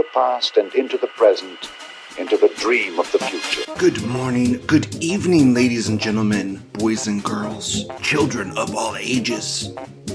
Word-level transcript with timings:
the 0.00 0.06
past 0.14 0.56
and 0.56 0.74
into 0.74 0.96
the 0.96 1.08
present, 1.08 1.68
into 2.16 2.34
the 2.38 2.48
dream 2.56 2.98
of 2.98 3.12
the 3.12 3.18
future. 3.18 3.70
Good 3.76 4.02
morning, 4.06 4.58
good 4.66 4.94
evening, 5.04 5.52
ladies 5.52 5.90
and 5.90 6.00
gentlemen, 6.00 6.56
boys 6.72 7.06
and 7.06 7.22
girls, 7.22 7.84
children 8.00 8.56
of 8.56 8.74
all 8.74 8.96
ages. 8.96 9.74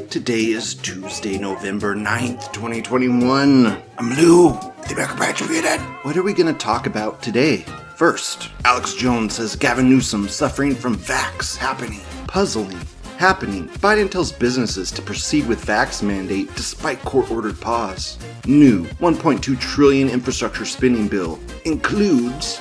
Today 0.10 0.46
is 0.46 0.74
Tuesday, 0.74 1.38
November 1.38 1.96
9th, 1.96 2.52
2021. 2.52 3.80
I'm 4.00 4.10
Lou, 4.16 4.54
the 4.88 4.94
American 4.94 5.18
Patriot. 5.18 5.80
What 6.02 6.18
are 6.18 6.24
we 6.24 6.34
going 6.34 6.52
to 6.52 6.60
talk 6.60 6.88
about 6.88 7.22
today? 7.22 7.58
First, 7.96 8.50
Alex 8.64 8.96
Jones 8.96 9.36
says 9.36 9.56
Gavin 9.56 9.88
Newsom 9.88 10.28
suffering 10.28 10.74
from 10.74 10.98
vax 10.98 11.56
happening. 11.56 12.02
Puzzling. 12.26 12.80
Happening. 13.18 13.70
Biden 13.80 14.12
tells 14.12 14.34
businesses 14.34 14.92
to 14.92 15.02
proceed 15.02 15.48
with 15.48 15.66
vax 15.66 16.04
mandate 16.04 16.54
despite 16.56 17.02
court-ordered 17.04 17.60
pause. 17.62 18.18
New 18.46 18.84
1.2 18.84 19.58
trillion 19.58 20.10
infrastructure 20.10 20.66
spending 20.66 21.08
bill 21.08 21.40
includes 21.64 22.60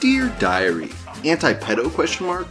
Dear 0.00 0.34
Diary. 0.38 0.90
Anti-pedo 1.24 1.90
question 1.90 2.26
mark? 2.26 2.48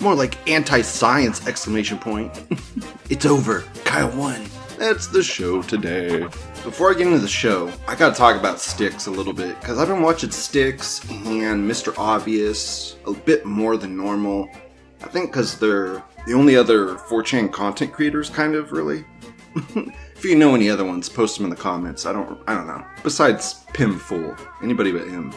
More 0.00 0.16
like 0.16 0.48
anti-science 0.50 1.46
exclamation 1.46 1.98
point. 1.98 2.32
it's 3.10 3.26
over. 3.26 3.62
Kyle 3.84 4.10
won. 4.16 4.44
That's 4.76 5.06
the 5.06 5.22
show 5.22 5.62
today. 5.62 6.22
Before 6.64 6.90
I 6.90 6.94
get 6.94 7.06
into 7.06 7.20
the 7.20 7.28
show, 7.28 7.72
I 7.86 7.94
gotta 7.94 8.14
talk 8.14 8.38
about 8.38 8.58
Styx 8.58 9.06
a 9.06 9.10
little 9.12 9.32
bit, 9.32 9.58
because 9.60 9.78
I've 9.78 9.88
been 9.88 10.02
watching 10.02 10.32
Styx 10.32 11.08
and 11.10 11.68
Mr. 11.68 11.96
Obvious 11.96 12.96
a 13.06 13.12
bit 13.12 13.44
more 13.44 13.76
than 13.76 13.96
normal. 13.96 14.48
I 15.02 15.06
think 15.06 15.30
because 15.30 15.58
they're 15.58 16.02
the 16.28 16.34
only 16.34 16.56
other 16.56 16.88
4chan 16.88 17.50
content 17.50 17.90
creators, 17.90 18.28
kind 18.28 18.54
of, 18.54 18.70
really. 18.70 19.02
if 19.74 20.22
you 20.22 20.34
know 20.34 20.54
any 20.54 20.68
other 20.68 20.84
ones, 20.84 21.08
post 21.08 21.38
them 21.38 21.44
in 21.44 21.50
the 21.50 21.56
comments. 21.56 22.04
I 22.04 22.12
don't, 22.12 22.38
I 22.46 22.54
don't 22.54 22.66
know. 22.66 22.84
Besides 23.02 23.64
Pim 23.72 23.98
Fool, 23.98 24.36
anybody 24.62 24.92
but 24.92 25.08
him. 25.08 25.32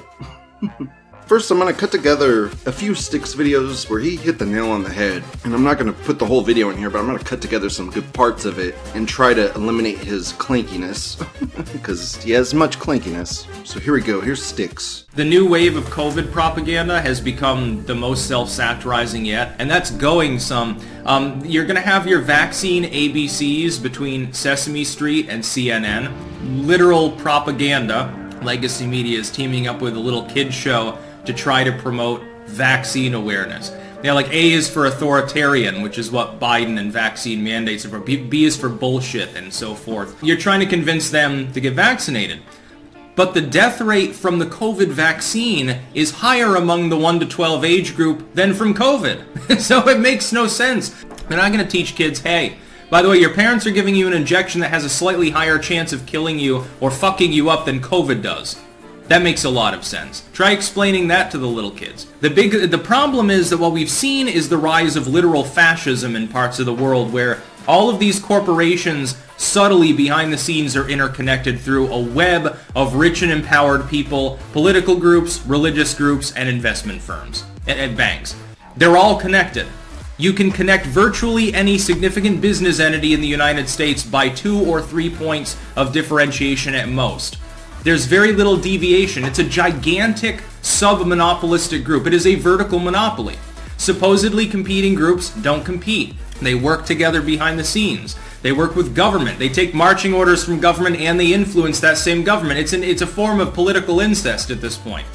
First, 1.32 1.50
I'm 1.50 1.60
going 1.60 1.74
to 1.74 1.80
cut 1.80 1.94
together 1.94 2.48
a 2.66 2.74
few 2.74 2.94
Styx 2.94 3.36
videos 3.36 3.90
where 3.90 4.02
he 4.02 4.18
hit 4.18 4.38
the 4.38 4.46
nail 4.46 4.70
on 4.70 4.84
the 4.84 4.92
head. 4.92 5.24
And 5.46 5.54
I'm 5.54 5.64
not 5.64 5.80
going 5.80 5.88
to 5.88 5.98
put 6.02 6.20
the 6.20 6.26
whole 6.26 6.42
video 6.42 6.70
in 6.72 6.78
here, 6.78 6.90
but 6.90 7.00
I'm 7.00 7.06
going 7.06 7.18
to 7.18 7.24
cut 7.24 7.42
together 7.42 7.70
some 7.70 7.90
good 7.90 8.12
parts 8.12 8.44
of 8.44 8.60
it 8.60 8.76
and 8.96 9.08
try 9.08 9.34
to 9.34 9.50
eliminate 9.54 10.00
his 10.00 10.34
clankiness. 10.34 11.26
Because 11.72 12.22
he 12.22 12.32
has 12.32 12.54
much 12.54 12.80
clankiness. 12.80 13.48
So 13.66 13.80
here 13.80 13.94
we 13.94 14.02
go. 14.02 14.20
Here's 14.20 14.44
Styx. 14.44 15.06
The 15.16 15.24
new 15.24 15.48
wave 15.48 15.78
of 15.78 15.86
COVID 15.86 16.34
propaganda 16.34 17.00
has 17.00 17.22
become 17.22 17.86
the 17.86 17.96
most 17.96 18.28
self-satirizing 18.28 19.24
yet, 19.26 19.56
and 19.58 19.72
that's 19.72 19.90
going 19.92 20.38
some. 20.38 20.82
Um, 21.06 21.42
you're 21.46 21.66
going 21.66 21.78
to 21.78 21.82
have 21.82 22.08
your 22.08 22.20
vaccine 22.20 22.84
ABCs 22.84 23.82
between 23.82 24.34
Sesame 24.34 24.84
Street 24.84 25.28
and 25.30 25.42
CNN. 25.42 26.12
Literal 26.66 27.12
propaganda. 27.12 28.18
Legacy 28.42 28.88
Media 28.88 29.20
is 29.20 29.30
teaming 29.30 29.68
up 29.68 29.82
with 29.82 29.96
a 29.96 30.00
little 30.00 30.26
kid 30.26 30.54
show 30.54 30.98
to 31.26 31.34
try 31.34 31.64
to 31.64 31.72
promote 31.72 32.22
vaccine 32.48 33.14
awareness. 33.14 33.72
Now, 34.04 34.16
like 34.16 34.30
A 34.34 34.52
is 34.52 34.68
for 34.68 34.88
authoritarian, 34.88 35.84
which 35.84 36.00
is 36.00 36.10
what 36.10 36.40
Biden 36.40 36.80
and 36.80 36.92
vaccine 36.92 37.44
mandates 37.44 37.86
are 37.86 37.90
for. 37.90 38.00
B, 38.00 38.18
B 38.18 38.46
is 38.46 38.58
for 38.58 38.68
bullshit 38.68 39.36
and 39.36 39.54
so 39.54 39.76
forth. 39.76 40.22
You're 40.24 40.38
trying 40.38 40.60
to 40.62 40.66
convince 40.66 41.12
them 41.12 41.54
to 41.54 41.62
get 41.62 41.74
vaccinated. 41.74 42.42
But 43.16 43.34
the 43.34 43.42
death 43.42 43.80
rate 43.82 44.16
from 44.16 44.40
the 44.40 44.46
COVID 44.46 44.88
vaccine 44.88 45.78
is 45.94 46.10
higher 46.10 46.56
among 46.56 46.90
the 46.90 46.98
1 46.98 47.20
to 47.20 47.26
12 47.28 47.64
age 47.64 47.96
group 47.96 48.34
than 48.34 48.54
from 48.54 48.74
COVID. 48.74 49.60
so 49.60 49.88
it 49.88 50.00
makes 50.00 50.32
no 50.32 50.48
sense. 50.48 50.90
They're 51.28 51.38
not 51.38 51.52
going 51.52 51.64
to 51.64 51.72
teach 51.72 51.96
kids, 51.96 52.20
hey, 52.20 52.58
by 52.90 53.02
the 53.02 53.10
way, 53.10 53.20
your 53.20 53.34
parents 53.34 53.66
are 53.66 53.72
giving 53.72 53.96
you 53.96 54.08
an 54.08 54.14
injection 54.14 54.60
that 54.62 54.70
has 54.70 54.84
a 54.84 54.90
slightly 54.90 55.30
higher 55.30 55.58
chance 55.58 55.94
of 55.94 56.06
killing 56.06 56.40
you 56.40 56.66
or 56.80 56.90
fucking 56.92 57.32
you 57.32 57.50
up 57.50 57.66
than 57.66 57.80
COVID 57.80 58.22
does. 58.22 58.60
That 59.12 59.24
makes 59.24 59.44
a 59.44 59.50
lot 59.50 59.74
of 59.74 59.84
sense. 59.84 60.24
Try 60.32 60.52
explaining 60.52 61.10
that 61.10 61.32
to 61.32 61.38
the 61.38 61.46
little 61.46 61.72
kids. 61.72 62.08
The 62.22 62.30
big 62.30 62.72
the 62.72 62.78
problem 62.78 63.30
is 63.30 63.50
that 63.50 63.58
what 63.58 63.74
we've 63.74 63.90
seen 63.90 64.30
is 64.30 64.48
the 64.48 64.58
rise 64.58 64.96
of 64.96 65.06
literal 65.06 65.44
fascism 65.44 66.16
in 66.16 66.30
parts 66.30 66.60
of 66.60 66.66
the 66.66 66.74
world 66.74 67.12
where 67.12 67.42
all 67.68 67.90
of 67.90 68.00
these 68.00 68.22
corporations 68.22 69.18
subtly 69.36 69.92
behind 69.92 70.32
the 70.32 70.38
scenes 70.38 70.78
are 70.78 70.88
interconnected 70.88 71.60
through 71.60 71.92
a 71.92 72.00
web 72.02 72.58
of 72.74 72.96
rich 72.96 73.22
and 73.22 73.34
empowered 73.34 73.90
people, 73.90 74.40
political 74.54 74.96
groups, 74.96 75.46
religious 75.46 75.94
groups, 75.94 76.32
and 76.38 76.48
investment 76.48 77.02
firms 77.02 77.44
and, 77.68 77.78
and 77.82 77.98
banks. 77.98 78.34
They're 78.78 78.96
all 78.96 79.20
connected. 79.20 79.68
You 80.20 80.32
can 80.32 80.52
connect 80.52 80.86
virtually 80.86 81.54
any 81.54 81.78
significant 81.78 82.40
business 82.40 82.80
entity 82.80 83.14
in 83.14 83.20
the 83.20 83.28
United 83.28 83.68
States 83.68 84.04
by 84.04 84.30
two 84.30 84.62
or 84.62 84.82
three 84.82 85.14
points 85.14 85.58
of 85.76 85.92
differentiation 85.92 86.76
at 86.76 86.88
most. 86.88 87.41
There's 87.84 88.06
very 88.06 88.32
little 88.32 88.58
deviation. 88.58 89.26
It's 89.26 89.40
a 89.40 89.44
gigantic 89.44 90.44
sub-monopolistic 90.62 91.84
group. 91.84 92.06
It 92.06 92.14
is 92.14 92.28
a 92.28 92.36
vertical 92.36 92.78
monopoly. 92.78 93.38
Supposedly 93.78 94.46
competing 94.46 94.94
groups 94.94 95.32
don't 95.42 95.66
compete. 95.66 96.14
They 96.42 96.54
work 96.54 96.86
together 96.86 97.22
behind 97.22 97.58
the 97.58 97.64
scenes. 97.64 98.16
They 98.44 98.52
work 98.52 98.76
with 98.76 98.96
government. 98.96 99.40
They 99.40 99.50
take 99.50 99.74
marching 99.74 100.14
orders 100.14 100.44
from 100.44 100.60
government 100.60 100.98
and 100.98 101.20
they 101.20 101.34
influence 101.34 101.80
that 101.80 101.98
same 101.98 102.24
government. 102.24 102.60
It's, 102.60 102.74
an, 102.74 102.84
it's 102.84 103.02
a 103.02 103.08
form 103.08 103.40
of 103.40 103.54
political 103.54 104.00
incest 104.00 104.52
at 104.52 104.62
this 104.62 104.78
point. 104.78 105.08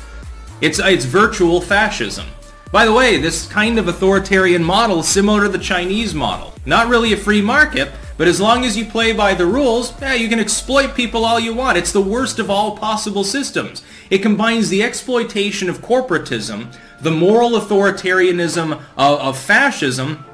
It's, 0.61 0.81
it's 0.81 1.05
virtual 1.05 1.61
fascism. 1.61 2.27
By 2.73 2.85
the 2.85 2.93
way, 2.93 3.17
this 3.17 3.47
kind 3.47 3.79
of 3.79 3.87
authoritarian 3.87 4.65
model 4.65 5.01
is 5.01 5.09
similar 5.09 5.43
to 5.43 5.49
the 5.49 5.59
Chinese 5.59 6.15
model. 6.15 6.53
Not 6.67 6.89
really 6.89 7.13
a 7.13 7.17
free 7.17 7.43
market, 7.43 7.93
but 8.17 8.29
as 8.29 8.41
long 8.41 8.65
as 8.65 8.77
you 8.77 8.85
play 8.85 9.13
by 9.13 9.35
the 9.35 9.47
rules, 9.47 9.93
yeah, 10.01 10.15
you 10.15 10.29
can 10.29 10.41
exploit 10.41 10.95
people 10.95 11.25
all 11.25 11.39
you 11.39 11.55
want. 11.55 11.79
It's 11.79 11.93
the 11.93 12.01
worst 12.01 12.39
of 12.39 12.51
all 12.51 12.77
possible 12.77 13.25
systems. 13.25 13.83
It 14.09 14.19
combines 14.19 14.69
the 14.69 14.83
exploitation 14.83 15.69
of 15.69 15.83
corporatism, 15.83 16.75
the 17.01 17.11
moral 17.11 17.51
authoritarianism 17.51 18.73
of, 18.97 19.21
of 19.21 19.39
fascism, 19.39 20.25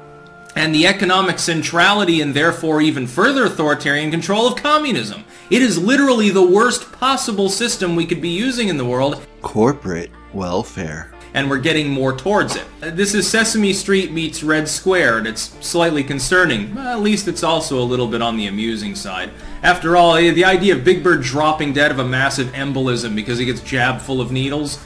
and 0.55 0.73
the 0.73 0.87
economic 0.87 1.39
centrality 1.39 2.21
and 2.21 2.33
therefore 2.33 2.81
even 2.81 3.07
further 3.07 3.45
authoritarian 3.45 4.11
control 4.11 4.47
of 4.47 4.61
communism. 4.61 5.23
It 5.49 5.61
is 5.61 5.77
literally 5.77 6.29
the 6.29 6.45
worst 6.45 6.91
possible 6.91 7.49
system 7.49 7.95
we 7.95 8.05
could 8.05 8.21
be 8.21 8.29
using 8.29 8.67
in 8.67 8.77
the 8.77 8.85
world. 8.85 9.25
Corporate 9.41 10.11
welfare 10.31 11.12
and 11.33 11.49
we're 11.49 11.57
getting 11.57 11.89
more 11.89 12.15
towards 12.15 12.55
it. 12.55 12.65
This 12.79 13.13
is 13.13 13.29
Sesame 13.29 13.73
Street 13.73 14.11
meets 14.11 14.43
Red 14.43 14.67
Square, 14.67 15.19
and 15.19 15.27
it's 15.27 15.55
slightly 15.65 16.03
concerning. 16.03 16.77
At 16.77 17.01
least 17.01 17.27
it's 17.27 17.43
also 17.43 17.79
a 17.79 17.83
little 17.83 18.07
bit 18.07 18.21
on 18.21 18.37
the 18.37 18.47
amusing 18.47 18.95
side. 18.95 19.31
After 19.63 19.97
all, 19.97 20.15
eh, 20.15 20.31
the 20.31 20.45
idea 20.45 20.75
of 20.75 20.83
Big 20.83 21.03
Bird 21.03 21.23
dropping 21.23 21.73
dead 21.73 21.91
of 21.91 21.99
a 21.99 22.05
massive 22.05 22.47
embolism 22.49 23.15
because 23.15 23.39
he 23.39 23.45
gets 23.45 23.61
jabbed 23.61 24.01
full 24.01 24.21
of 24.21 24.31
needles, 24.31 24.79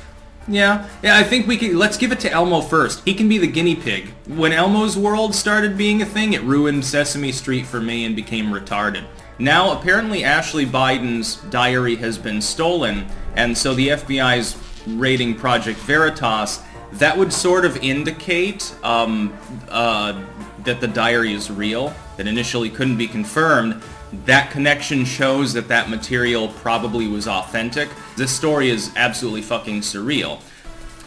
yeah, 0.48 0.88
yeah, 1.04 1.18
I 1.18 1.24
think 1.24 1.46
we 1.46 1.58
can. 1.58 1.78
Let's 1.78 1.98
give 1.98 2.12
it 2.14 2.22
to 2.22 2.32
Elmo 2.32 2.62
first. 2.62 3.02
He 3.04 3.14
can 3.14 3.28
be 3.28 3.38
the 3.38 3.48
guinea 3.48 3.76
pig. 3.76 4.14
When 4.28 4.54
Elmo's 4.54 4.96
world 4.96 5.36
started 5.36 5.78
being 5.78 6.02
a 6.02 6.06
thing, 6.06 6.34
it 6.34 6.42
ruined 6.44 6.86
Sesame 6.86 7.34
Street 7.34 7.66
for 7.66 7.82
me 7.82 8.06
and 8.06 8.16
became 8.16 8.48
retarded. 8.48 9.06
Now, 9.40 9.78
apparently, 9.78 10.24
Ashley 10.24 10.66
Biden's 10.66 11.36
diary 11.50 11.96
has 11.98 12.18
been 12.18 12.42
stolen, 12.42 13.06
and 13.36 13.58
so 13.58 13.74
the 13.74 13.90
FBI's 13.90 14.54
raiding 14.96 15.36
Project 15.36 15.80
Veritas, 15.80 16.62
that 16.94 17.18
would 17.18 17.34
sort 17.34 17.66
of 17.66 17.78
indicate 17.78 18.74
um, 18.84 19.38
uh, 19.70 20.24
that 20.64 20.80
the 20.80 20.88
diary 20.88 21.34
is 21.34 21.52
real, 21.52 21.94
that 22.16 22.28
initially 22.28 22.70
couldn't 22.70 22.98
be 22.98 23.08
confirmed. 23.08 23.82
That 24.26 24.52
connection 24.52 25.04
shows 25.04 25.52
that 25.54 25.68
that 25.68 25.90
material 25.90 26.48
probably 26.48 27.08
was 27.08 27.28
authentic. 27.28 27.90
This 28.16 28.32
story 28.32 28.70
is 28.70 28.92
absolutely 28.96 29.42
fucking 29.42 29.82
surreal. 29.82 30.42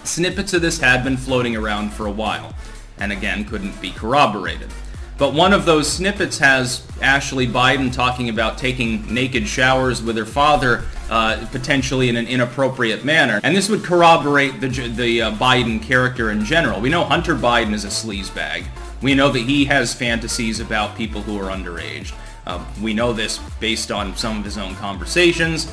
Snippets 0.05 0.53
of 0.53 0.62
this 0.62 0.79
had 0.79 1.03
been 1.03 1.17
floating 1.17 1.56
around 1.56 1.93
for 1.93 2.06
a 2.06 2.11
while, 2.11 2.55
and 2.99 3.12
again 3.12 3.44
couldn't 3.44 3.81
be 3.81 3.91
corroborated. 3.91 4.71
But 5.20 5.34
one 5.34 5.52
of 5.52 5.67
those 5.67 5.93
snippets 5.93 6.38
has 6.38 6.82
Ashley 7.02 7.46
Biden 7.46 7.93
talking 7.93 8.31
about 8.31 8.56
taking 8.56 9.12
naked 9.12 9.46
showers 9.46 10.02
with 10.02 10.17
her 10.17 10.25
father, 10.25 10.84
uh, 11.11 11.46
potentially 11.52 12.08
in 12.08 12.17
an 12.17 12.26
inappropriate 12.26 13.05
manner. 13.05 13.38
And 13.43 13.55
this 13.55 13.69
would 13.69 13.84
corroborate 13.84 14.62
the, 14.62 14.69
the 14.69 15.20
uh, 15.20 15.32
Biden 15.32 15.82
character 15.82 16.31
in 16.31 16.43
general. 16.43 16.81
We 16.81 16.88
know 16.88 17.05
Hunter 17.05 17.34
Biden 17.34 17.75
is 17.75 17.84
a 17.84 17.88
sleazebag. 17.88 18.64
We 19.02 19.14
know 19.14 19.28
that 19.28 19.40
he 19.40 19.67
has 19.67 19.93
fantasies 19.93 20.58
about 20.58 20.96
people 20.96 21.20
who 21.20 21.38
are 21.38 21.55
underage. 21.55 22.14
Uh, 22.46 22.64
we 22.81 22.94
know 22.94 23.12
this 23.12 23.40
based 23.61 23.93
on 23.93 24.17
some 24.17 24.38
of 24.38 24.44
his 24.46 24.56
own 24.56 24.75
conversations. 24.76 25.70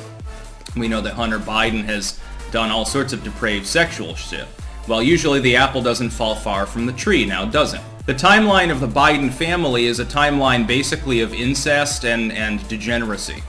We 0.76 0.88
know 0.88 1.00
that 1.00 1.14
Hunter 1.14 1.38
Biden 1.38 1.84
has 1.84 2.20
done 2.50 2.70
all 2.70 2.84
sorts 2.84 3.14
of 3.14 3.24
depraved 3.24 3.66
sexual 3.66 4.14
shit. 4.14 4.46
Well, 4.86 5.02
usually 5.02 5.40
the 5.40 5.56
apple 5.56 5.80
doesn't 5.80 6.10
fall 6.10 6.34
far 6.34 6.66
from 6.66 6.84
the 6.84 6.92
tree, 6.92 7.24
now 7.24 7.46
does 7.46 7.72
it? 7.72 7.80
The 8.08 8.14
timeline 8.14 8.70
of 8.70 8.80
the 8.80 8.88
Biden 8.88 9.30
family 9.30 9.84
is 9.84 10.00
a 10.00 10.04
timeline 10.06 10.66
basically 10.66 11.20
of 11.20 11.34
incest 11.34 12.06
and, 12.06 12.32
and 12.32 12.66
degeneracy. 12.66 13.42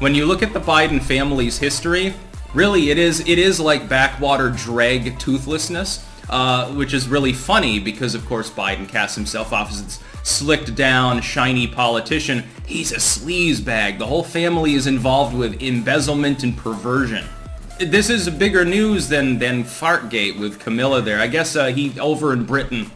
When 0.00 0.14
you 0.14 0.26
look 0.26 0.42
at 0.42 0.52
the 0.52 0.60
Biden 0.60 1.00
family's 1.02 1.56
history, 1.56 2.12
really 2.52 2.90
it 2.90 2.98
is, 2.98 3.20
it 3.20 3.38
is 3.38 3.58
like 3.58 3.88
backwater 3.88 4.50
drag 4.50 5.18
toothlessness. 5.18 6.04
uh, 6.28 6.68
which 6.72 6.92
is 6.92 7.08
really 7.08 7.32
funny 7.32 7.78
because, 7.78 8.14
of 8.14 8.26
course, 8.26 8.50
Biden 8.50 8.86
casts 8.86 9.16
himself 9.16 9.50
off 9.50 9.70
as 9.70 9.82
this 9.82 10.00
slicked 10.22 10.74
down, 10.74 11.22
shiny 11.22 11.66
politician. 11.66 12.44
He's 12.66 12.92
a 12.92 12.96
sleazebag. 12.96 13.98
The 13.98 14.06
whole 14.06 14.22
family 14.22 14.74
is 14.74 14.86
involved 14.86 15.34
with 15.34 15.62
embezzlement 15.62 16.42
and 16.42 16.54
perversion. 16.54 17.24
This 17.80 18.10
is 18.10 18.28
bigger 18.28 18.64
news 18.66 19.08
than 19.08 19.38
than 19.38 19.64
Fartgate 19.64 20.38
with 20.38 20.60
Camilla 20.60 21.00
there. 21.00 21.18
I 21.18 21.26
guess 21.26 21.56
uh, 21.56 21.68
he 21.68 21.98
over 21.98 22.32
in 22.34 22.44
Britain 22.44 22.90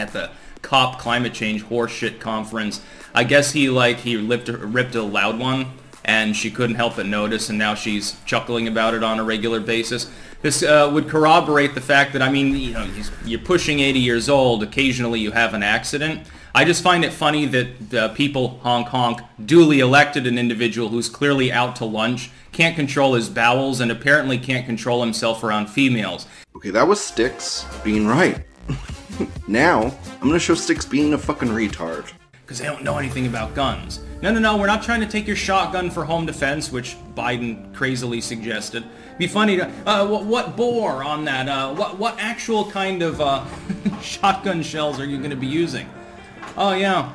at 0.00 0.12
the 0.12 0.30
COP 0.62 0.98
climate 0.98 1.34
change 1.34 1.64
horseshit 1.64 2.20
conference. 2.20 2.80
I 3.14 3.24
guess 3.24 3.52
he 3.52 3.70
like 3.70 3.98
he 3.98 4.16
ripped 4.16 4.48
ripped 4.48 4.94
a 4.94 5.02
loud 5.02 5.38
one 5.38 5.72
and 6.04 6.34
she 6.34 6.50
couldn't 6.50 6.76
help 6.76 6.96
but 6.96 7.06
notice 7.06 7.50
and 7.50 7.58
now 7.58 7.74
she's 7.74 8.16
chuckling 8.24 8.66
about 8.68 8.94
it 8.94 9.04
on 9.04 9.18
a 9.18 9.24
regular 9.24 9.60
basis. 9.60 10.10
This 10.42 10.62
uh, 10.62 10.90
would 10.92 11.08
corroborate 11.08 11.74
the 11.74 11.80
fact 11.80 12.12
that 12.14 12.22
I 12.22 12.30
mean, 12.30 12.56
you 12.56 12.72
know, 12.72 12.88
you're 13.24 13.40
pushing 13.40 13.80
80 13.80 13.98
years 13.98 14.28
old, 14.28 14.62
occasionally 14.62 15.20
you 15.20 15.32
have 15.32 15.54
an 15.54 15.62
accident. 15.62 16.26
I 16.54 16.64
just 16.64 16.82
find 16.82 17.04
it 17.04 17.12
funny 17.12 17.46
that 17.46 17.94
uh, 17.94 18.08
people 18.14 18.58
honk 18.62 18.88
honk 18.88 19.20
duly 19.44 19.80
elected 19.80 20.26
an 20.26 20.38
individual 20.38 20.88
who's 20.88 21.08
clearly 21.08 21.52
out 21.52 21.76
to 21.76 21.84
lunch, 21.84 22.30
can't 22.52 22.74
control 22.74 23.14
his 23.14 23.28
bowels, 23.28 23.80
and 23.80 23.90
apparently 23.90 24.38
can't 24.38 24.66
control 24.66 25.00
himself 25.02 25.44
around 25.44 25.68
females. 25.68 26.26
Okay, 26.56 26.70
that 26.70 26.88
was 26.88 27.00
Styx 27.00 27.66
being 27.84 28.06
right. 28.06 28.44
now, 29.48 29.94
I'm 30.20 30.28
gonna 30.28 30.38
show 30.38 30.54
Styx 30.54 30.84
being 30.84 31.14
a 31.14 31.18
fucking 31.18 31.48
retard. 31.48 32.12
Because 32.42 32.58
they 32.58 32.66
don't 32.66 32.82
know 32.82 32.98
anything 32.98 33.26
about 33.26 33.54
guns. 33.54 34.00
No, 34.22 34.32
no, 34.32 34.38
no, 34.38 34.56
we're 34.58 34.66
not 34.66 34.82
trying 34.82 35.00
to 35.00 35.06
take 35.06 35.26
your 35.26 35.36
shotgun 35.36 35.90
for 35.90 36.04
home 36.04 36.26
defense, 36.26 36.70
which 36.70 36.96
Biden 37.14 37.72
crazily 37.74 38.20
suggested. 38.20 38.84
Be 39.18 39.26
funny 39.26 39.56
to, 39.56 39.68
uh, 39.86 40.06
what, 40.06 40.24
what 40.24 40.56
bore 40.56 41.02
on 41.02 41.24
that, 41.24 41.48
uh, 41.48 41.74
what, 41.74 41.96
what 41.96 42.16
actual 42.18 42.70
kind 42.70 43.02
of, 43.02 43.20
uh, 43.20 43.46
shotgun 44.02 44.62
shells 44.62 45.00
are 45.00 45.06
you 45.06 45.18
going 45.18 45.30
to 45.30 45.36
be 45.36 45.46
using? 45.46 45.88
Oh, 46.56 46.74
yeah. 46.74 47.12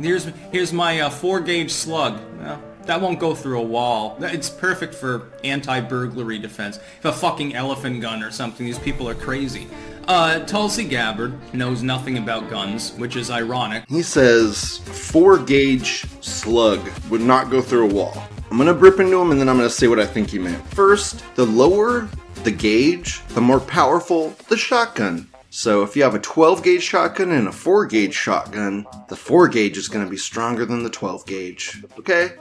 Here's, 0.00 0.26
here's 0.52 0.72
my, 0.72 1.00
uh, 1.00 1.10
four-gauge 1.10 1.72
slug. 1.72 2.20
Well, 2.40 2.62
that 2.86 3.00
won't 3.00 3.18
go 3.18 3.34
through 3.34 3.60
a 3.60 3.64
wall. 3.64 4.16
It's 4.20 4.50
perfect 4.50 4.94
for 4.94 5.30
anti-burglary 5.42 6.38
defense. 6.38 6.78
If 6.98 7.04
a 7.04 7.12
fucking 7.12 7.54
elephant 7.54 8.00
gun 8.00 8.22
or 8.22 8.30
something, 8.30 8.66
these 8.66 8.78
people 8.78 9.08
are 9.08 9.14
crazy. 9.14 9.66
Uh, 10.06 10.40
Tulsi 10.40 10.84
Gabbard 10.84 11.32
knows 11.54 11.82
nothing 11.82 12.18
about 12.18 12.50
guns, 12.50 12.92
which 12.92 13.16
is 13.16 13.30
ironic. 13.30 13.84
He 13.88 14.02
says 14.02 14.78
four 14.78 15.38
gauge 15.38 16.04
slug 16.20 16.80
would 17.08 17.22
not 17.22 17.50
go 17.50 17.62
through 17.62 17.90
a 17.90 17.94
wall. 17.94 18.22
I'm 18.50 18.58
gonna 18.58 18.74
rip 18.74 19.00
into 19.00 19.20
him 19.20 19.30
and 19.30 19.40
then 19.40 19.48
I'm 19.48 19.56
gonna 19.56 19.70
say 19.70 19.88
what 19.88 19.98
I 19.98 20.06
think 20.06 20.30
he 20.30 20.38
meant. 20.38 20.62
First, 20.68 21.24
the 21.36 21.46
lower 21.46 22.08
the 22.44 22.50
gauge, 22.50 23.22
the 23.28 23.40
more 23.40 23.60
powerful 23.60 24.34
the 24.48 24.56
shotgun. 24.56 25.28
So 25.48 25.82
if 25.82 25.96
you 25.96 26.02
have 26.02 26.16
a 26.16 26.18
12 26.18 26.62
gauge 26.62 26.82
shotgun 26.82 27.30
and 27.30 27.46
a 27.46 27.52
4 27.52 27.86
gauge 27.86 28.12
shotgun, 28.12 28.84
the 29.08 29.16
4 29.16 29.46
gauge 29.48 29.78
is 29.78 29.86
going 29.86 30.04
to 30.04 30.10
be 30.10 30.16
stronger 30.16 30.66
than 30.66 30.82
the 30.82 30.90
12 30.90 31.24
gauge. 31.26 31.84
Okay? 31.96 32.32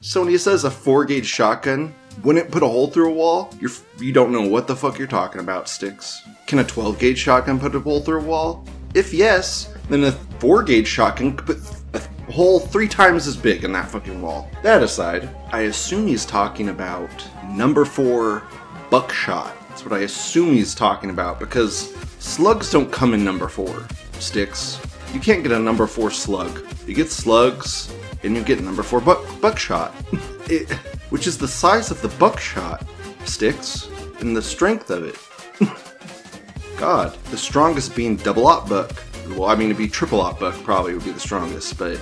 so 0.00 0.22
when 0.22 0.30
he 0.30 0.38
says 0.38 0.64
a 0.64 0.70
4 0.70 1.04
gauge 1.04 1.26
shotgun 1.26 1.94
wouldn't 2.22 2.50
put 2.50 2.62
a 2.62 2.66
hole 2.66 2.88
through 2.88 3.10
a 3.10 3.14
wall, 3.14 3.52
you're 3.60 3.70
you 3.98 4.12
don't 4.12 4.32
know 4.32 4.46
what 4.46 4.66
the 4.66 4.76
fuck 4.76 4.98
you're 4.98 5.06
talking 5.06 5.40
about, 5.40 5.68
Styx. 5.68 6.22
Can 6.46 6.58
a 6.58 6.64
12 6.64 6.98
gauge 6.98 7.18
shotgun 7.18 7.58
put 7.58 7.74
a 7.74 7.80
hole 7.80 8.00
through 8.00 8.20
a 8.20 8.24
wall? 8.24 8.64
If 8.94 9.12
yes, 9.12 9.74
then 9.88 10.04
a 10.04 10.12
4 10.12 10.62
gauge 10.62 10.88
shotgun 10.88 11.36
could 11.36 11.46
put 11.46 11.58
a 11.94 12.32
hole 12.32 12.60
three 12.60 12.88
times 12.88 13.26
as 13.26 13.36
big 13.36 13.64
in 13.64 13.72
that 13.72 13.90
fucking 13.90 14.20
wall. 14.22 14.50
That 14.62 14.82
aside, 14.82 15.28
I 15.52 15.62
assume 15.62 16.06
he's 16.06 16.24
talking 16.24 16.70
about 16.70 17.10
number 17.50 17.84
4 17.84 18.42
buckshot. 18.90 19.54
That's 19.68 19.84
what 19.84 19.92
I 19.92 20.04
assume 20.04 20.54
he's 20.54 20.74
talking 20.74 21.10
about 21.10 21.38
because 21.38 21.94
slugs 22.18 22.70
don't 22.70 22.90
come 22.90 23.12
in 23.14 23.24
number 23.24 23.48
4. 23.48 23.86
Styx. 24.18 24.80
You 25.12 25.20
can't 25.20 25.42
get 25.42 25.52
a 25.52 25.58
number 25.58 25.86
4 25.86 26.10
slug. 26.10 26.66
You 26.86 26.94
get 26.94 27.10
slugs 27.10 27.92
and 28.22 28.34
you 28.34 28.42
get 28.42 28.60
number 28.60 28.82
4 28.82 29.00
buck 29.00 29.40
buckshot. 29.40 29.94
it, 30.46 30.70
which 31.10 31.26
is 31.26 31.38
the 31.38 31.48
size 31.48 31.90
of 31.90 32.00
the 32.02 32.08
buckshot 32.08 32.86
Styx 33.24 33.88
and 34.20 34.36
the 34.36 34.42
strength 34.42 34.90
of 34.90 35.04
it. 35.04 35.18
God, 36.78 37.16
the 37.30 37.36
strongest 37.36 37.96
being 37.96 38.16
double 38.16 38.46
aught 38.46 38.68
buck. 38.68 38.92
Well, 39.30 39.46
I 39.46 39.54
mean, 39.54 39.68
it'd 39.68 39.78
be 39.78 39.88
triple 39.88 40.20
aught 40.20 40.38
buck 40.38 40.54
probably 40.62 40.94
would 40.94 41.04
be 41.04 41.10
the 41.10 41.20
strongest, 41.20 41.78
but 41.78 41.98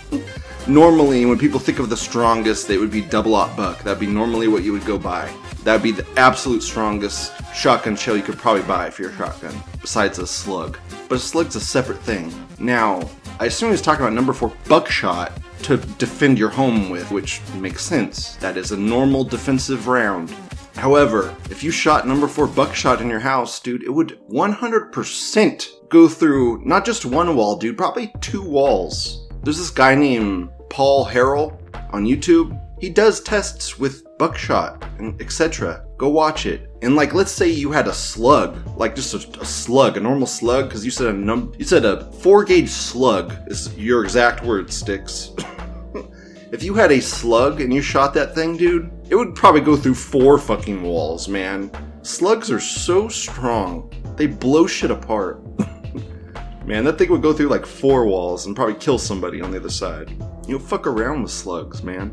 normally 0.66 1.24
when 1.26 1.38
people 1.38 1.60
think 1.60 1.78
of 1.78 1.90
the 1.90 1.96
strongest, 1.96 2.66
they 2.66 2.78
would 2.78 2.90
be 2.90 3.02
double 3.02 3.34
aught 3.34 3.56
buck. 3.56 3.82
That'd 3.82 4.00
be 4.00 4.06
normally 4.06 4.48
what 4.48 4.64
you 4.64 4.72
would 4.72 4.84
go 4.84 4.98
buy. 4.98 5.32
That'd 5.62 5.82
be 5.82 5.92
the 5.92 6.06
absolute 6.16 6.62
strongest 6.62 7.32
shotgun 7.54 7.94
shell 7.94 8.16
you 8.16 8.22
could 8.22 8.38
probably 8.38 8.62
buy 8.62 8.90
for 8.90 9.02
your 9.02 9.12
shotgun, 9.12 9.54
besides 9.80 10.18
a 10.18 10.26
slug. 10.26 10.78
But 11.08 11.16
a 11.16 11.18
slug's 11.18 11.56
a 11.56 11.60
separate 11.60 11.98
thing. 11.98 12.32
Now, 12.58 13.08
I 13.38 13.46
assume 13.46 13.70
he's 13.70 13.82
talking 13.82 14.02
about 14.02 14.14
number 14.14 14.32
four 14.32 14.52
buckshot 14.68 15.32
to 15.64 15.76
defend 15.98 16.38
your 16.38 16.48
home 16.48 16.90
with, 16.90 17.10
which 17.10 17.40
makes 17.54 17.84
sense. 17.84 18.36
That 18.36 18.56
is 18.56 18.72
a 18.72 18.76
normal 18.76 19.24
defensive 19.24 19.86
round. 19.88 20.34
However, 20.74 21.34
if 21.50 21.62
you 21.62 21.70
shot 21.70 22.06
number 22.06 22.26
four 22.26 22.46
buckshot 22.46 23.00
in 23.00 23.08
your 23.08 23.20
house, 23.20 23.60
dude, 23.60 23.82
it 23.82 23.90
would 23.90 24.18
100% 24.30 25.88
go 25.88 26.08
through 26.08 26.62
not 26.64 26.86
just 26.86 27.04
one 27.04 27.36
wall, 27.36 27.56
dude, 27.56 27.76
probably 27.76 28.12
two 28.20 28.42
walls. 28.42 29.28
There's 29.42 29.58
this 29.58 29.70
guy 29.70 29.94
named 29.94 30.50
Paul 30.68 31.04
Harrell 31.06 31.58
on 31.92 32.06
YouTube. 32.06 32.58
He 32.80 32.88
does 32.88 33.20
tests 33.20 33.78
with 33.78 34.04
buckshot 34.20 34.84
and 34.98 35.18
etc. 35.18 35.82
Go 35.96 36.10
watch 36.10 36.44
it. 36.44 36.70
And 36.82 36.94
like, 36.94 37.14
let's 37.14 37.32
say 37.32 37.48
you 37.48 37.72
had 37.72 37.88
a 37.88 37.94
slug, 37.94 38.54
like 38.76 38.94
just 38.94 39.14
a, 39.14 39.40
a 39.40 39.46
slug, 39.46 39.96
a 39.96 40.00
normal 40.00 40.26
slug, 40.26 40.68
because 40.68 40.84
you 40.84 40.90
said 40.90 41.06
a 41.06 41.12
num, 41.14 41.54
you 41.58 41.64
said 41.64 41.86
a 41.86 42.12
four 42.12 42.44
gauge 42.44 42.68
slug 42.68 43.34
is 43.46 43.74
your 43.78 44.04
exact 44.04 44.44
word, 44.44 44.70
Styx. 44.70 45.32
if 46.52 46.62
you 46.62 46.74
had 46.74 46.92
a 46.92 47.00
slug 47.00 47.62
and 47.62 47.72
you 47.72 47.80
shot 47.80 48.12
that 48.12 48.34
thing, 48.34 48.58
dude, 48.58 48.92
it 49.08 49.14
would 49.14 49.34
probably 49.34 49.62
go 49.62 49.74
through 49.74 49.94
four 49.94 50.36
fucking 50.36 50.82
walls, 50.82 51.26
man. 51.26 51.70
Slugs 52.02 52.50
are 52.50 52.60
so 52.60 53.08
strong, 53.08 53.90
they 54.16 54.26
blow 54.26 54.66
shit 54.66 54.90
apart. 54.90 55.42
man, 56.66 56.84
that 56.84 56.98
thing 56.98 57.10
would 57.10 57.22
go 57.22 57.32
through 57.32 57.48
like 57.48 57.64
four 57.64 58.04
walls 58.04 58.44
and 58.44 58.54
probably 58.54 58.74
kill 58.74 58.98
somebody 58.98 59.40
on 59.40 59.50
the 59.50 59.56
other 59.56 59.70
side. 59.70 60.10
You 60.46 60.58
know, 60.58 60.58
fuck 60.58 60.86
around 60.86 61.22
with 61.22 61.32
slugs, 61.32 61.82
man. 61.82 62.12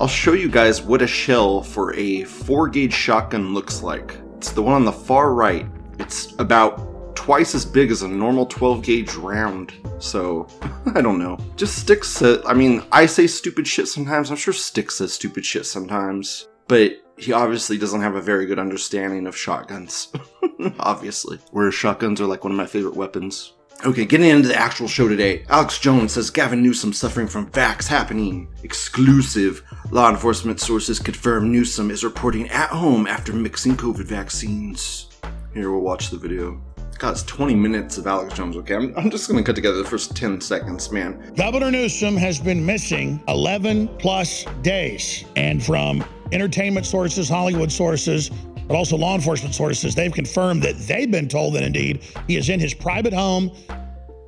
I'll 0.00 0.08
show 0.08 0.32
you 0.32 0.48
guys 0.48 0.82
what 0.82 1.02
a 1.02 1.06
shell 1.06 1.62
for 1.62 1.94
a 1.94 2.24
4 2.24 2.68
gauge 2.68 2.92
shotgun 2.92 3.54
looks 3.54 3.82
like. 3.82 4.16
It's 4.36 4.50
the 4.50 4.60
one 4.60 4.74
on 4.74 4.84
the 4.84 4.92
far 4.92 5.32
right. 5.32 5.66
It's 6.00 6.34
about 6.40 7.16
twice 7.16 7.54
as 7.54 7.64
big 7.64 7.90
as 7.90 8.02
a 8.02 8.08
normal 8.08 8.44
12 8.46 8.82
gauge 8.82 9.14
round. 9.14 9.72
So, 9.98 10.48
I 10.94 11.00
don't 11.00 11.18
know. 11.18 11.38
Just 11.56 11.78
Styx 11.78 12.08
says, 12.08 12.42
I 12.44 12.54
mean, 12.54 12.82
I 12.90 13.06
say 13.06 13.26
stupid 13.28 13.68
shit 13.68 13.88
sometimes. 13.88 14.30
I'm 14.30 14.36
sure 14.36 14.52
Styx 14.52 14.96
says 14.96 15.12
stupid 15.12 15.46
shit 15.46 15.64
sometimes. 15.64 16.48
But 16.66 16.92
he 17.16 17.32
obviously 17.32 17.78
doesn't 17.78 18.02
have 18.02 18.16
a 18.16 18.20
very 18.20 18.46
good 18.46 18.58
understanding 18.58 19.26
of 19.26 19.36
shotguns. 19.36 20.12
obviously. 20.80 21.38
Whereas 21.52 21.74
shotguns 21.74 22.20
are 22.20 22.26
like 22.26 22.44
one 22.44 22.52
of 22.52 22.58
my 22.58 22.66
favorite 22.66 22.96
weapons. 22.96 23.53
Okay, 23.82 24.06
getting 24.06 24.30
into 24.30 24.48
the 24.48 24.56
actual 24.56 24.88
show 24.88 25.08
today. 25.08 25.44
Alex 25.50 25.78
Jones 25.78 26.12
says 26.12 26.30
Gavin 26.30 26.62
Newsom 26.62 26.92
suffering 26.94 27.26
from 27.26 27.50
vax 27.50 27.86
happening. 27.86 28.48
Exclusive. 28.62 29.62
Law 29.90 30.08
enforcement 30.08 30.58
sources 30.58 30.98
confirm 30.98 31.52
Newsom 31.52 31.90
is 31.90 32.02
reporting 32.02 32.48
at 32.48 32.70
home 32.70 33.06
after 33.06 33.34
mixing 33.34 33.76
COVID 33.76 34.04
vaccines. 34.04 35.10
Here, 35.52 35.70
we'll 35.70 35.80
watch 35.80 36.08
the 36.08 36.16
video. 36.16 36.62
God, 36.98 37.10
it's 37.10 37.24
20 37.24 37.54
minutes 37.54 37.98
of 37.98 38.06
Alex 38.06 38.32
Jones, 38.34 38.56
okay? 38.56 38.76
I'm, 38.76 38.94
I'm 38.96 39.10
just 39.10 39.28
gonna 39.28 39.42
cut 39.42 39.56
together 39.56 39.76
the 39.76 39.88
first 39.88 40.16
10 40.16 40.40
seconds, 40.40 40.90
man. 40.90 41.34
Governor 41.36 41.70
Newsom 41.70 42.16
has 42.16 42.38
been 42.38 42.64
missing 42.64 43.22
11 43.28 43.88
plus 43.98 44.46
days. 44.62 45.24
And 45.36 45.62
from 45.62 46.02
entertainment 46.32 46.86
sources, 46.86 47.28
Hollywood 47.28 47.70
sources, 47.70 48.30
but 48.66 48.76
also 48.76 48.96
law 48.96 49.14
enforcement 49.14 49.54
sources, 49.54 49.94
they've 49.94 50.12
confirmed 50.12 50.62
that 50.62 50.76
they've 50.78 51.10
been 51.10 51.28
told 51.28 51.54
that 51.54 51.62
indeed 51.62 52.02
he 52.26 52.36
is 52.36 52.48
in 52.48 52.60
his 52.60 52.74
private 52.74 53.12
home 53.12 53.50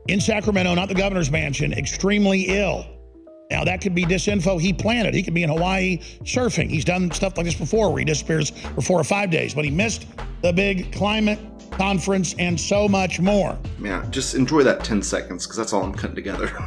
in 0.08 0.20
Sacramento, 0.20 0.74
not 0.74 0.88
the 0.88 0.94
governor's 0.94 1.30
mansion, 1.30 1.72
extremely 1.72 2.42
ill. 2.48 2.86
Now, 3.50 3.64
that 3.64 3.80
could 3.80 3.94
be 3.94 4.04
disinfo 4.04 4.60
he 4.60 4.72
planted. 4.72 5.14
He 5.14 5.22
could 5.22 5.34
be 5.34 5.44
in 5.44 5.50
Hawaii 5.50 5.98
surfing. 6.24 6.68
He's 6.68 6.84
done 6.84 7.10
stuff 7.12 7.36
like 7.36 7.46
this 7.46 7.54
before 7.54 7.90
where 7.90 8.00
he 8.00 8.04
disappears 8.04 8.50
for 8.50 8.80
four 8.80 9.00
or 9.00 9.04
five 9.04 9.30
days, 9.30 9.54
but 9.54 9.64
he 9.64 9.70
missed 9.70 10.06
the 10.42 10.52
big 10.52 10.92
climate 10.92 11.38
conference 11.70 12.34
and 12.38 12.58
so 12.58 12.88
much 12.88 13.20
more. 13.20 13.56
Yeah, 13.80 14.04
just 14.10 14.34
enjoy 14.34 14.62
that 14.64 14.82
10 14.82 15.02
seconds 15.02 15.46
because 15.46 15.56
that's 15.56 15.72
all 15.72 15.82
I'm 15.82 15.94
cutting 15.94 16.16
together. 16.16 16.50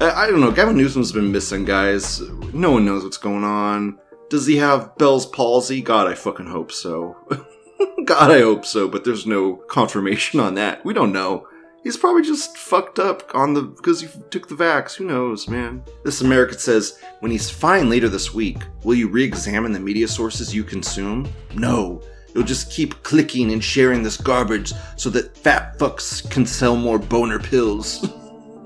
I 0.00 0.26
don't 0.30 0.40
know. 0.40 0.50
Gavin 0.50 0.76
Newsom's 0.76 1.12
been 1.12 1.30
missing, 1.30 1.64
guys. 1.64 2.20
No 2.54 2.70
one 2.72 2.84
knows 2.84 3.04
what's 3.04 3.18
going 3.18 3.44
on. 3.44 3.98
Does 4.30 4.46
he 4.46 4.56
have 4.56 4.96
Bell's 4.98 5.26
palsy? 5.26 5.80
God, 5.80 6.06
I 6.06 6.14
fucking 6.14 6.46
hope 6.46 6.72
so. 6.72 7.16
God, 8.04 8.30
I 8.30 8.40
hope 8.40 8.64
so, 8.66 8.88
but 8.88 9.04
there's 9.04 9.26
no 9.26 9.56
confirmation 9.68 10.40
on 10.40 10.54
that. 10.54 10.84
We 10.84 10.94
don't 10.94 11.12
know. 11.12 11.46
He's 11.84 11.96
probably 11.96 12.22
just 12.22 12.56
fucked 12.58 12.98
up 12.98 13.34
on 13.34 13.54
the 13.54 13.62
because 13.62 14.00
he 14.00 14.08
took 14.30 14.48
the 14.48 14.54
vax. 14.54 14.94
Who 14.96 15.04
knows, 15.04 15.48
man? 15.48 15.82
This 16.04 16.20
American 16.20 16.58
says 16.58 16.98
when 17.20 17.30
he's 17.30 17.48
fine 17.48 17.88
later 17.88 18.08
this 18.08 18.34
week, 18.34 18.58
will 18.82 18.96
you 18.96 19.08
re-examine 19.08 19.72
the 19.72 19.80
media 19.80 20.08
sources 20.08 20.54
you 20.54 20.64
consume? 20.64 21.32
No, 21.54 22.02
You'll 22.34 22.46
just 22.46 22.70
keep 22.70 23.02
clicking 23.02 23.52
and 23.52 23.62
sharing 23.62 24.02
this 24.02 24.16
garbage 24.16 24.72
so 24.96 25.10
that 25.10 25.36
fat 25.36 25.78
fucks 25.78 26.28
can 26.30 26.46
sell 26.46 26.76
more 26.76 26.98
boner 26.98 27.38
pills. 27.38 28.06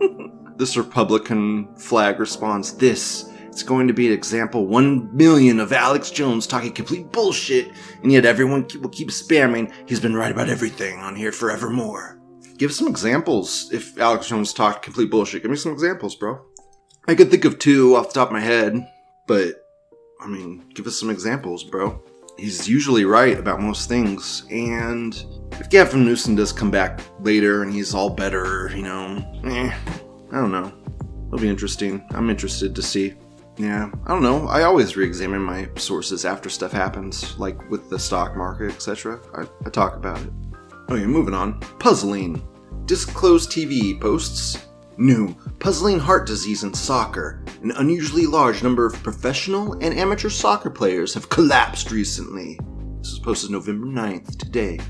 this 0.57 0.76
Republican 0.76 1.75
flag 1.76 2.19
responds, 2.19 2.75
This 2.75 3.31
it's 3.52 3.62
going 3.62 3.87
to 3.87 3.92
be 3.92 4.06
an 4.06 4.14
example 4.14 4.66
1 4.66 5.14
million 5.14 5.61
of 5.61 5.75
Alex 5.75 6.11
Jones 6.11 6.47
talking 6.47 6.73
complete 6.73 7.12
bullshit, 7.12 7.71
and 8.02 8.11
yet 8.11 8.25
everyone 8.25 8.66
will 8.80 8.88
keep 8.88 9.09
spamming. 9.09 9.71
He's 9.87 10.00
been 10.00 10.16
right 10.16 10.32
about 10.32 10.49
everything 10.49 11.00
on 11.00 11.14
here 11.14 11.32
forevermore. 11.32 12.18
Give 12.56 12.73
some 12.73 12.88
examples 12.88 13.71
if 13.71 13.99
Alex 13.99 14.28
Jones 14.28 14.54
talked 14.54 14.82
complete 14.82 15.11
bullshit. 15.11 15.42
Give 15.42 15.50
me 15.50 15.59
some 15.59 15.73
examples, 15.73 16.16
bro. 16.16 16.40
I 17.06 17.14
could 17.14 17.30
think 17.30 17.44
of 17.44 17.59
two 17.59 17.94
off 17.94 18.09
the 18.09 18.14
top 18.14 18.28
of 18.28 18.32
my 18.32 18.40
head, 18.40 18.88
but 19.26 19.62
I 20.18 20.28
mean, 20.28 20.64
give 20.73 20.87
us 20.87 20.99
some 20.99 21.11
examples, 21.11 21.62
bro. 21.62 22.02
He's 22.38 22.66
usually 22.66 23.04
right 23.04 23.38
about 23.38 23.61
most 23.61 23.87
things, 23.87 24.47
and 24.50 25.14
if 25.61 25.68
Gavin 25.68 26.06
Newsom 26.06 26.37
does 26.37 26.54
come 26.54 26.71
back 26.71 27.02
later 27.21 27.62
and 27.62 27.71
he's 27.71 27.92
all 27.92 28.09
better, 28.09 28.73
you 28.75 28.82
know, 28.82 29.23
eh, 29.44 29.75
I 30.30 30.37
don't 30.37 30.52
know. 30.52 30.73
It'll 31.26 31.38
be 31.38 31.50
interesting. 31.50 32.02
I'm 32.12 32.30
interested 32.30 32.75
to 32.75 32.82
see. 32.82 33.14
Yeah, 33.62 33.92
I 34.07 34.09
don't 34.09 34.25
know. 34.25 34.49
I 34.49 34.64
always 34.64 34.97
re-examine 34.97 35.40
my 35.40 35.69
sources 35.76 36.25
after 36.25 36.49
stuff 36.49 36.73
happens, 36.73 37.38
like 37.38 37.71
with 37.71 37.88
the 37.88 37.99
stock 37.99 38.37
market, 38.37 38.75
etc. 38.75 39.21
I, 39.37 39.47
I 39.64 39.71
talk 39.71 39.95
about 39.95 40.21
it. 40.21 40.33
Okay, 40.90 41.07
moving 41.07 41.33
on. 41.33 41.61
Puzzling. 41.78 42.42
Disclosed 42.87 43.52
TV 43.52 44.00
posts. 44.00 44.66
New. 44.97 45.37
Puzzling 45.61 46.00
heart 46.00 46.26
disease 46.26 46.64
in 46.64 46.75
soccer. 46.75 47.45
An 47.62 47.71
unusually 47.76 48.26
large 48.26 48.64
number 48.64 48.85
of 48.85 49.00
professional 49.04 49.75
and 49.75 49.97
amateur 49.97 50.28
soccer 50.28 50.69
players 50.69 51.14
have 51.14 51.28
collapsed 51.28 51.92
recently. 51.92 52.59
This 52.99 53.12
was 53.12 53.21
posted 53.21 53.52
November 53.52 53.87
9th, 53.87 54.38
today. 54.38 54.81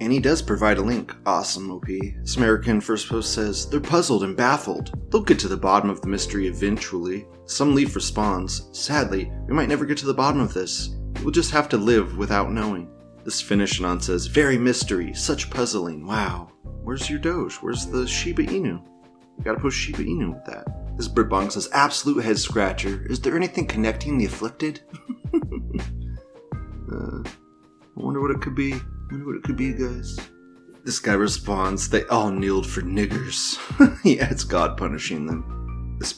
And 0.00 0.12
he 0.12 0.20
does 0.20 0.42
provide 0.42 0.76
a 0.76 0.82
link. 0.82 1.14
Awesome, 1.24 1.70
OP. 1.70 1.86
Samarican 2.24 2.82
First 2.82 3.08
Post 3.08 3.32
says, 3.32 3.70
They're 3.70 3.80
puzzled 3.80 4.22
and 4.22 4.36
baffled. 4.36 4.92
They'll 5.10 5.22
get 5.22 5.38
to 5.38 5.48
the 5.48 5.56
bottom 5.56 5.88
of 5.88 6.02
the 6.02 6.08
mystery 6.08 6.46
eventually. 6.46 7.26
Some 7.48 7.74
Leaf 7.74 7.94
responds, 7.94 8.68
Sadly, 8.78 9.32
we 9.46 9.54
might 9.54 9.70
never 9.70 9.86
get 9.86 9.96
to 9.98 10.06
the 10.06 10.12
bottom 10.12 10.38
of 10.38 10.52
this. 10.52 10.90
We'll 11.22 11.30
just 11.30 11.50
have 11.50 11.66
to 11.70 11.78
live 11.78 12.18
without 12.18 12.52
knowing. 12.52 12.90
This 13.24 13.42
Finishanon 13.42 14.02
says, 14.02 14.26
Very 14.26 14.58
mystery, 14.58 15.14
such 15.14 15.48
puzzling, 15.48 16.06
wow. 16.06 16.52
Where's 16.82 17.08
your 17.08 17.18
Doge? 17.18 17.54
Where's 17.56 17.86
the 17.86 18.06
Shiba 18.06 18.44
Inu? 18.44 18.84
You 18.84 19.44
gotta 19.44 19.60
push 19.60 19.74
Shiba 19.74 20.04
Inu 20.04 20.34
with 20.34 20.44
that. 20.44 20.66
This 20.98 21.08
Birdbong 21.08 21.50
says, 21.50 21.70
Absolute 21.72 22.22
head 22.22 22.38
scratcher. 22.38 23.06
Is 23.08 23.18
there 23.18 23.34
anything 23.34 23.66
connecting 23.66 24.18
the 24.18 24.26
afflicted? 24.26 24.82
uh, 25.34 25.38
I 27.22 27.30
wonder 27.94 28.20
what 28.20 28.30
it 28.30 28.42
could 28.42 28.56
be. 28.56 28.74
I 28.74 28.80
wonder 29.10 29.26
what 29.26 29.36
it 29.36 29.42
could 29.42 29.56
be, 29.56 29.72
guys. 29.72 30.18
This 30.84 30.98
guy 30.98 31.14
responds, 31.14 31.88
they 31.88 32.04
all 32.04 32.30
kneeled 32.30 32.66
for 32.66 32.82
niggers. 32.82 33.56
yeah, 34.04 34.28
it's 34.30 34.44
God 34.44 34.76
punishing 34.76 35.24
them. 35.24 35.57
This 35.98 36.12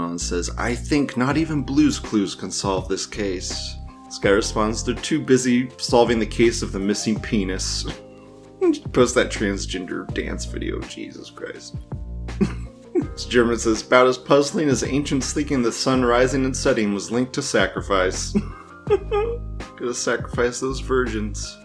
on 0.00 0.18
says, 0.18 0.50
I 0.58 0.74
think 0.74 1.16
not 1.16 1.36
even 1.36 1.62
Blues 1.62 1.98
Clues 2.00 2.34
can 2.34 2.50
solve 2.50 2.88
this 2.88 3.06
case. 3.06 3.76
This 4.04 4.18
guy 4.18 4.30
responds, 4.30 4.82
they're 4.82 4.94
too 4.96 5.20
busy 5.20 5.70
solving 5.78 6.18
the 6.18 6.26
case 6.26 6.60
of 6.60 6.72
the 6.72 6.80
missing 6.80 7.20
penis. 7.20 7.84
Post 8.92 9.14
that 9.14 9.30
transgender 9.30 10.12
dance 10.12 10.44
video, 10.44 10.80
Jesus 10.80 11.30
Christ. 11.30 11.76
this 12.94 13.26
German 13.26 13.58
says, 13.58 13.86
about 13.86 14.08
as 14.08 14.18
puzzling 14.18 14.68
as 14.68 14.82
ancients 14.82 15.32
thinking 15.32 15.62
the 15.62 15.70
sun 15.70 16.04
rising 16.04 16.44
and 16.44 16.56
setting 16.56 16.92
was 16.92 17.12
linked 17.12 17.32
to 17.34 17.42
sacrifice. 17.42 18.32
Gotta 18.88 19.94
sacrifice 19.94 20.58
those 20.58 20.80
virgins. 20.80 21.56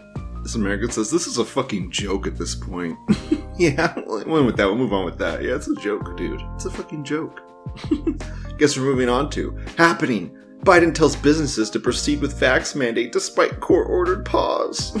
This 0.42 0.56
American 0.56 0.90
says 0.90 1.10
this 1.10 1.28
is 1.28 1.38
a 1.38 1.44
fucking 1.44 1.92
joke 1.92 2.26
at 2.26 2.36
this 2.36 2.54
point. 2.54 2.98
yeah, 3.58 3.94
we 4.06 4.24
went 4.24 4.46
with 4.46 4.56
that. 4.56 4.66
We'll 4.66 4.76
move 4.76 4.92
on 4.92 5.04
with 5.04 5.18
that. 5.18 5.42
Yeah, 5.42 5.54
it's 5.54 5.68
a 5.68 5.76
joke, 5.76 6.16
dude. 6.16 6.42
It's 6.56 6.64
a 6.64 6.70
fucking 6.70 7.04
joke. 7.04 7.40
Guess 8.58 8.76
we're 8.76 8.84
moving 8.84 9.08
on 9.08 9.30
to 9.30 9.56
happening. 9.78 10.36
Biden 10.64 10.92
tells 10.92 11.14
businesses 11.16 11.70
to 11.70 11.80
proceed 11.80 12.20
with 12.20 12.38
vax 12.38 12.74
mandate 12.74 13.12
despite 13.12 13.60
court-ordered 13.60 14.24
pause. 14.24 14.96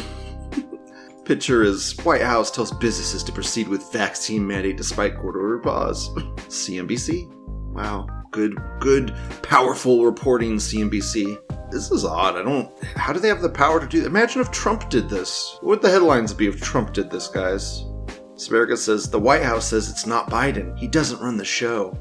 Picture 1.24 1.62
is 1.62 1.96
White 2.04 2.22
House 2.22 2.50
tells 2.50 2.72
businesses 2.72 3.22
to 3.24 3.32
proceed 3.32 3.68
with 3.68 3.92
vaccine 3.92 4.46
mandate 4.46 4.76
despite 4.76 5.16
court-ordered 5.16 5.62
pause. 5.62 6.08
CNBC. 6.48 7.32
Wow, 7.72 8.06
good, 8.32 8.60
good, 8.80 9.14
powerful 9.42 10.04
reporting, 10.04 10.56
CNBC 10.56 11.38
this 11.72 11.90
is 11.90 12.04
odd. 12.04 12.36
I 12.36 12.42
don't. 12.42 12.70
How 12.96 13.12
do 13.12 13.18
they 13.18 13.28
have 13.28 13.40
the 13.40 13.48
power 13.48 13.80
to 13.80 13.86
do? 13.86 14.04
Imagine 14.04 14.42
if 14.42 14.50
Trump 14.50 14.90
did 14.90 15.08
this. 15.08 15.56
What 15.62 15.68
would 15.70 15.82
the 15.82 15.90
headlines 15.90 16.34
be 16.34 16.46
if 16.46 16.60
Trump 16.60 16.92
did 16.92 17.10
this, 17.10 17.28
guys? 17.28 17.86
Asparagus 18.36 18.84
says 18.84 19.08
the 19.08 19.18
White 19.18 19.42
House 19.42 19.68
says 19.68 19.88
it's 19.88 20.06
not 20.06 20.30
Biden. 20.30 20.78
He 20.78 20.86
doesn't 20.86 21.20
run 21.20 21.36
the 21.36 21.44
show. 21.44 21.98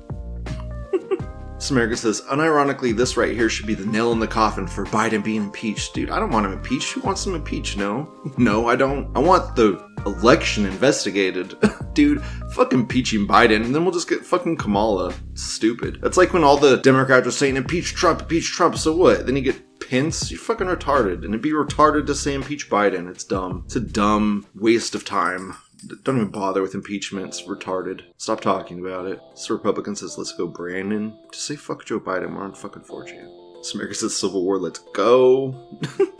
Samarica 1.61 1.95
says, 1.95 2.21
unironically, 2.21 2.95
this 2.95 3.15
right 3.15 3.35
here 3.35 3.47
should 3.47 3.67
be 3.67 3.75
the 3.75 3.85
nail 3.85 4.11
in 4.11 4.19
the 4.19 4.27
coffin 4.27 4.65
for 4.65 4.83
Biden 4.87 5.23
being 5.23 5.43
impeached. 5.43 5.93
Dude, 5.93 6.09
I 6.09 6.19
don't 6.19 6.31
want 6.31 6.47
him 6.47 6.53
impeached. 6.53 6.91
Who 6.93 7.01
wants 7.01 7.25
him 7.25 7.35
impeached? 7.35 7.77
No. 7.77 8.11
No, 8.37 8.67
I 8.67 8.75
don't. 8.75 9.15
I 9.15 9.19
want 9.19 9.55
the 9.55 9.83
election 10.05 10.65
investigated. 10.65 11.55
Dude, 11.93 12.23
fuck 12.53 12.73
impeaching 12.73 13.27
Biden, 13.27 13.63
and 13.63 13.75
then 13.75 13.83
we'll 13.83 13.93
just 13.93 14.09
get 14.09 14.25
fucking 14.25 14.57
Kamala. 14.57 15.13
Stupid. 15.35 15.99
That's 16.01 16.17
like 16.17 16.33
when 16.33 16.43
all 16.43 16.57
the 16.57 16.77
Democrats 16.77 17.27
are 17.27 17.31
saying, 17.31 17.57
impeach 17.57 17.93
Trump, 17.93 18.21
impeach 18.21 18.51
Trump, 18.51 18.77
so 18.77 18.95
what? 18.95 19.25
Then 19.25 19.35
you 19.35 19.43
get 19.43 19.61
Pence? 19.79 20.31
You're 20.31 20.39
fucking 20.39 20.67
retarded. 20.67 21.15
And 21.15 21.25
it'd 21.25 21.41
be 21.41 21.51
retarded 21.51 22.07
to 22.07 22.15
say 22.15 22.33
impeach 22.33 22.69
Biden. 22.69 23.09
It's 23.09 23.23
dumb. 23.23 23.63
It's 23.65 23.75
a 23.75 23.81
dumb 23.81 24.47
waste 24.55 24.95
of 24.95 25.05
time. 25.05 25.55
Don't 26.03 26.17
even 26.17 26.29
bother 26.29 26.61
with 26.61 26.75
impeachment. 26.75 27.27
It's 27.27 27.43
retarded. 27.43 28.01
Stop 28.17 28.41
talking 28.41 28.79
about 28.79 29.05
it. 29.05 29.19
This 29.31 29.49
Republican 29.49 29.95
says, 29.95 30.17
let's 30.17 30.33
go, 30.33 30.47
Brandon. 30.47 31.17
Just 31.31 31.45
say 31.45 31.55
fuck 31.55 31.85
Joe 31.85 31.99
Biden. 31.99 32.35
We're 32.35 32.43
on 32.43 32.53
fucking 32.53 32.83
4chan. 32.83 33.57
This 33.57 33.75
America 33.75 33.93
says 33.95 34.15
Civil 34.15 34.43
War, 34.43 34.57
let's 34.57 34.79
go. 34.79 35.55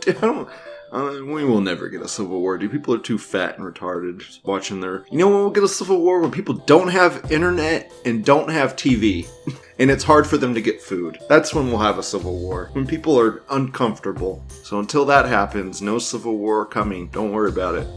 Don't. 0.20 0.48
Uh, 0.92 1.20
we 1.24 1.42
will 1.42 1.62
never 1.62 1.88
get 1.88 2.02
a 2.02 2.08
civil 2.08 2.38
war, 2.40 2.58
dude. 2.58 2.70
People 2.70 2.92
are 2.92 2.98
too 2.98 3.16
fat 3.16 3.56
and 3.56 3.66
retarded 3.66 4.18
just 4.20 4.44
watching 4.44 4.80
their. 4.80 5.06
You 5.10 5.18
know 5.18 5.28
when 5.28 5.38
we'll 5.38 5.50
get 5.50 5.64
a 5.64 5.68
civil 5.68 6.02
war 6.02 6.20
when 6.20 6.30
people 6.30 6.54
don't 6.54 6.88
have 6.88 7.32
internet 7.32 7.90
and 8.04 8.22
don't 8.22 8.50
have 8.50 8.76
TV, 8.76 9.26
and 9.78 9.90
it's 9.90 10.04
hard 10.04 10.26
for 10.26 10.36
them 10.36 10.54
to 10.54 10.60
get 10.60 10.82
food. 10.82 11.18
That's 11.28 11.54
when 11.54 11.68
we'll 11.68 11.78
have 11.78 11.98
a 11.98 12.02
civil 12.02 12.38
war. 12.38 12.70
When 12.72 12.86
people 12.86 13.18
are 13.18 13.42
uncomfortable. 13.50 14.44
So 14.62 14.78
until 14.78 15.04
that 15.06 15.26
happens, 15.26 15.82
no 15.82 15.98
civil 15.98 16.38
war 16.38 16.64
coming. 16.64 17.08
Don't 17.08 17.32
worry 17.32 17.50
about 17.50 17.74
it. 17.76 17.88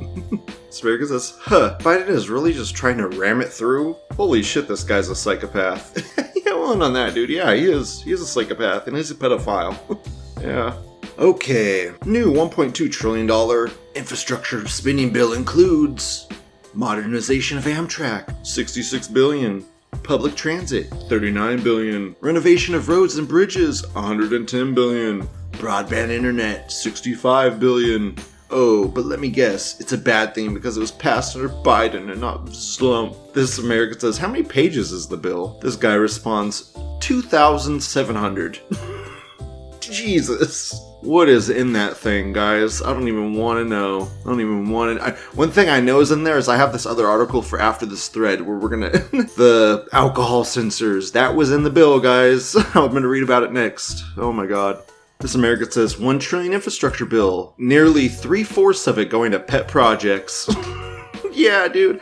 Sprague 0.69 1.05
says, 1.05 1.37
"Huh? 1.39 1.77
Biden 1.79 2.09
is 2.09 2.29
really 2.29 2.53
just 2.53 2.75
trying 2.75 2.97
to 2.97 3.07
ram 3.07 3.41
it 3.41 3.49
through. 3.49 3.95
Holy 4.15 4.43
shit, 4.43 4.67
this 4.67 4.83
guy's 4.83 5.09
a 5.09 5.15
psychopath." 5.15 5.95
yeah, 6.45 6.53
well, 6.53 6.81
on 6.81 6.93
that, 6.93 7.13
dude. 7.13 7.29
Yeah, 7.29 7.53
he 7.53 7.65
is. 7.65 8.01
He 8.01 8.11
is 8.11 8.21
a 8.21 8.25
psychopath, 8.25 8.87
and 8.87 8.97
he's 8.97 9.11
a 9.11 9.15
pedophile. 9.15 9.77
yeah. 10.41 10.77
Okay, 11.17 11.93
new 12.05 12.33
$1.2 12.33 12.91
trillion 12.91 13.69
infrastructure 13.95 14.67
spending 14.67 15.11
bill 15.11 15.31
includes 15.31 16.27
modernization 16.73 17.57
of 17.57 17.63
Amtrak, 17.63 18.45
66 18.45 19.07
billion, 19.07 19.65
public 20.03 20.35
transit, 20.35 20.89
39 21.09 21.63
billion, 21.63 22.15
renovation 22.21 22.75
of 22.75 22.89
roads 22.89 23.17
and 23.17 23.27
bridges, 23.27 23.85
110 23.93 24.73
billion, 24.73 25.27
broadband 25.53 26.09
internet, 26.09 26.71
65 26.71 27.59
billion. 27.59 28.15
Oh, 28.51 28.87
but 28.87 29.05
let 29.05 29.19
me 29.19 29.29
guess, 29.29 29.79
it's 29.79 29.93
a 29.93 29.97
bad 29.97 30.35
thing 30.35 30.53
because 30.53 30.77
it 30.77 30.81
was 30.81 30.91
passed 30.91 31.35
under 31.35 31.49
Biden 31.49 32.11
and 32.11 32.21
not 32.21 32.49
Slump. 32.53 33.15
This 33.33 33.57
American 33.57 33.99
says, 33.99 34.17
How 34.17 34.27
many 34.27 34.43
pages 34.43 34.91
is 34.91 35.07
the 35.07 35.17
bill? 35.17 35.59
This 35.61 35.75
guy 35.75 35.95
responds, 35.95 36.75
2,700. 36.99 38.59
Jesus. 39.79 40.79
What 41.05 41.29
is 41.29 41.51
in 41.51 41.73
that 41.73 41.95
thing, 41.95 42.33
guys? 42.33 42.81
I 42.81 42.91
don't 42.91 43.07
even 43.07 43.35
want 43.35 43.59
to 43.59 43.63
know. 43.63 44.09
I 44.25 44.27
don't 44.27 44.41
even 44.41 44.71
want 44.71 44.97
to. 44.97 45.05
I, 45.05 45.11
one 45.35 45.51
thing 45.51 45.69
I 45.69 45.79
know 45.79 45.99
is 45.99 46.09
in 46.09 46.23
there 46.23 46.39
is 46.39 46.49
I 46.49 46.57
have 46.57 46.73
this 46.73 46.87
other 46.87 47.05
article 47.05 47.43
for 47.43 47.61
after 47.61 47.85
this 47.85 48.07
thread 48.07 48.41
where 48.41 48.57
we're 48.57 48.69
gonna 48.69 48.89
the 49.37 49.87
alcohol 49.93 50.43
sensors 50.43 51.11
that 51.11 51.35
was 51.35 51.51
in 51.51 51.61
the 51.61 51.69
bill, 51.69 51.99
guys. 51.99 52.55
I'm 52.73 52.91
gonna 52.91 53.07
read 53.07 53.21
about 53.21 53.43
it 53.43 53.51
next. 53.51 54.03
Oh 54.17 54.33
my 54.33 54.47
god. 54.47 54.81
This 55.19 55.35
America 55.35 55.71
says 55.71 55.99
one 55.99 56.17
trillion 56.17 56.53
infrastructure 56.53 57.05
bill, 57.05 57.53
nearly 57.59 58.07
three 58.07 58.43
fourths 58.43 58.87
of 58.87 58.97
it 58.97 59.11
going 59.11 59.31
to 59.31 59.39
pet 59.39 59.67
projects. 59.67 60.49
yeah, 61.31 61.67
dude. 61.67 62.01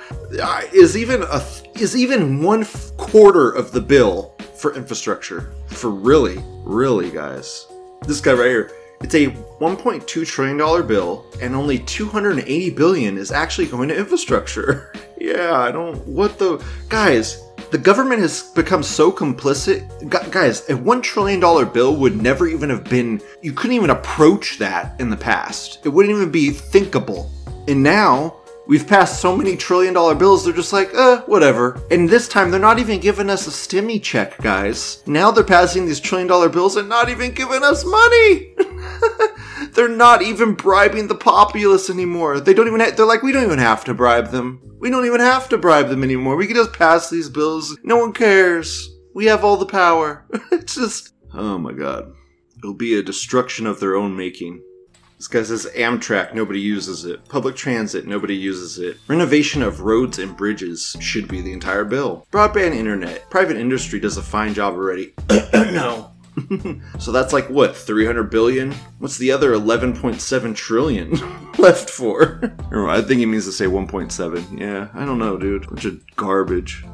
Is 0.71 0.95
even 0.95 1.23
a 1.23 1.45
is 1.75 1.97
even 1.97 2.41
one 2.41 2.63
quarter 2.95 3.51
of 3.51 3.73
the 3.73 3.81
bill 3.81 4.33
for 4.55 4.73
infrastructure 4.75 5.51
for 5.67 5.89
really, 5.89 6.41
really, 6.63 7.11
guys. 7.11 7.67
This 8.07 8.21
guy 8.21 8.31
right 8.31 8.47
here 8.47 8.71
it's 9.03 9.15
a 9.15 9.27
1.2 9.27 10.25
trillion 10.25 10.57
dollar 10.57 10.81
bill 10.83 11.25
and 11.41 11.55
only 11.55 11.79
280 11.79 12.69
billion 12.71 13.17
is 13.17 13.31
actually 13.31 13.67
going 13.67 13.89
to 13.89 13.97
infrastructure. 13.97 14.93
yeah, 15.17 15.59
I 15.59 15.71
don't 15.71 15.97
what 16.07 16.39
the 16.39 16.63
guys, 16.89 17.43
the 17.71 17.77
government 17.77 18.21
has 18.21 18.43
become 18.53 18.83
so 18.83 19.11
complicit. 19.11 19.87
Gu- 20.09 20.29
Guys, 20.31 20.61
a 20.69 20.73
$1 20.73 21.03
trillion 21.03 21.39
bill 21.73 21.95
would 21.97 22.21
never 22.21 22.47
even 22.47 22.69
have 22.69 22.85
been, 22.85 23.21
you 23.41 23.51
couldn't 23.51 23.75
even 23.75 23.89
approach 23.89 24.57
that 24.59 24.99
in 24.99 25.09
the 25.09 25.17
past. 25.17 25.79
It 25.85 25.89
wouldn't 25.89 26.15
even 26.15 26.31
be 26.31 26.51
thinkable. 26.51 27.31
And 27.67 27.81
now, 27.81 28.35
we've 28.67 28.87
passed 28.87 29.21
so 29.21 29.35
many 29.35 29.55
trillion 29.55 29.93
dollar 29.93 30.15
bills, 30.15 30.43
they're 30.43 30.53
just 30.53 30.73
like, 30.73 30.93
uh, 30.93 31.21
whatever. 31.21 31.81
And 31.91 32.07
this 32.07 32.27
time, 32.27 32.51
they're 32.51 32.59
not 32.59 32.79
even 32.79 32.99
giving 32.99 33.29
us 33.29 33.47
a 33.47 33.49
stimmy 33.49 34.01
check, 34.01 34.37
guys. 34.39 35.03
Now 35.05 35.31
they're 35.31 35.43
passing 35.43 35.85
these 35.85 35.99
trillion 35.99 36.27
dollar 36.27 36.49
bills 36.49 36.75
and 36.75 36.89
not 36.89 37.09
even 37.09 37.31
giving 37.31 37.63
us 37.63 37.85
money. 37.85 38.53
they're 39.73 39.89
not 39.89 40.21
even 40.21 40.53
bribing 40.53 41.07
the 41.07 41.15
populace 41.15 41.89
anymore. 41.89 42.39
They 42.39 42.53
don't 42.53 42.67
even. 42.67 42.79
Ha- 42.79 42.91
they're 42.95 43.05
like, 43.05 43.23
we 43.23 43.31
don't 43.31 43.43
even 43.43 43.59
have 43.59 43.83
to 43.85 43.93
bribe 43.93 44.31
them. 44.31 44.61
We 44.79 44.89
don't 44.89 45.05
even 45.05 45.21
have 45.21 45.49
to 45.49 45.57
bribe 45.57 45.89
them 45.89 46.03
anymore. 46.03 46.35
We 46.35 46.47
can 46.47 46.55
just 46.55 46.73
pass 46.73 47.09
these 47.09 47.29
bills. 47.29 47.77
No 47.83 47.97
one 47.97 48.13
cares. 48.13 48.89
We 49.13 49.25
have 49.25 49.43
all 49.43 49.57
the 49.57 49.65
power. 49.65 50.25
it's 50.51 50.75
just. 50.75 51.13
Oh 51.33 51.57
my 51.57 51.73
god. 51.73 52.13
It'll 52.57 52.73
be 52.73 52.97
a 52.97 53.03
destruction 53.03 53.67
of 53.67 53.79
their 53.79 53.95
own 53.95 54.15
making. 54.15 54.61
This 55.17 55.27
guy 55.29 55.43
says 55.43 55.67
Amtrak, 55.75 56.33
nobody 56.33 56.59
uses 56.59 57.05
it. 57.05 57.29
Public 57.29 57.55
transit, 57.55 58.05
nobody 58.05 58.35
uses 58.35 58.77
it. 58.77 58.97
Renovation 59.07 59.61
of 59.61 59.79
roads 59.79 60.19
and 60.19 60.35
bridges 60.35 60.97
should 60.99 61.29
be 61.29 61.39
the 61.39 61.53
entire 61.53 61.85
bill. 61.85 62.27
Broadband 62.29 62.75
internet, 62.75 63.29
private 63.29 63.55
industry 63.55 64.01
does 64.01 64.17
a 64.17 64.21
fine 64.21 64.53
job 64.53 64.73
already. 64.73 65.13
no. 65.53 66.12
so 66.99 67.11
that's 67.11 67.33
like 67.33 67.49
what 67.49 67.75
300 67.75 68.29
billion? 68.29 68.71
What's 68.99 69.17
the 69.17 69.31
other 69.31 69.51
11.7 69.53 70.55
trillion 70.55 71.11
left 71.57 71.89
for? 71.89 72.41
I 72.71 73.01
think 73.01 73.19
he 73.19 73.25
means 73.25 73.45
to 73.45 73.51
say 73.51 73.65
1.7 73.65 74.59
yeah 74.59 74.89
i 74.93 75.05
don't 75.05 75.19
know 75.19 75.37
dude. 75.37 75.67
Bunch 75.67 75.85
of 75.85 76.15
garbage. 76.15 76.85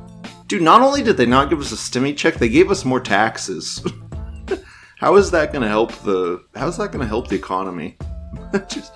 Dude 0.47 0.61
not 0.61 0.81
only 0.81 1.03
did 1.03 1.17
they 1.17 1.25
not 1.25 1.49
give 1.49 1.59
us 1.59 1.71
a 1.71 1.75
stimmy 1.75 2.15
check 2.15 2.35
they 2.35 2.49
gave 2.49 2.71
us 2.71 2.85
more 2.85 2.99
taxes. 2.99 3.85
How 4.99 5.15
is 5.15 5.31
that 5.31 5.53
to 5.53 5.65
help 5.65 5.93
the 6.03 6.43
how 6.55 6.67
is 6.67 6.75
that 6.75 6.91
to 6.91 7.05
help 7.05 7.29
the 7.29 7.35
economy? 7.37 7.97
Just, 8.67 8.91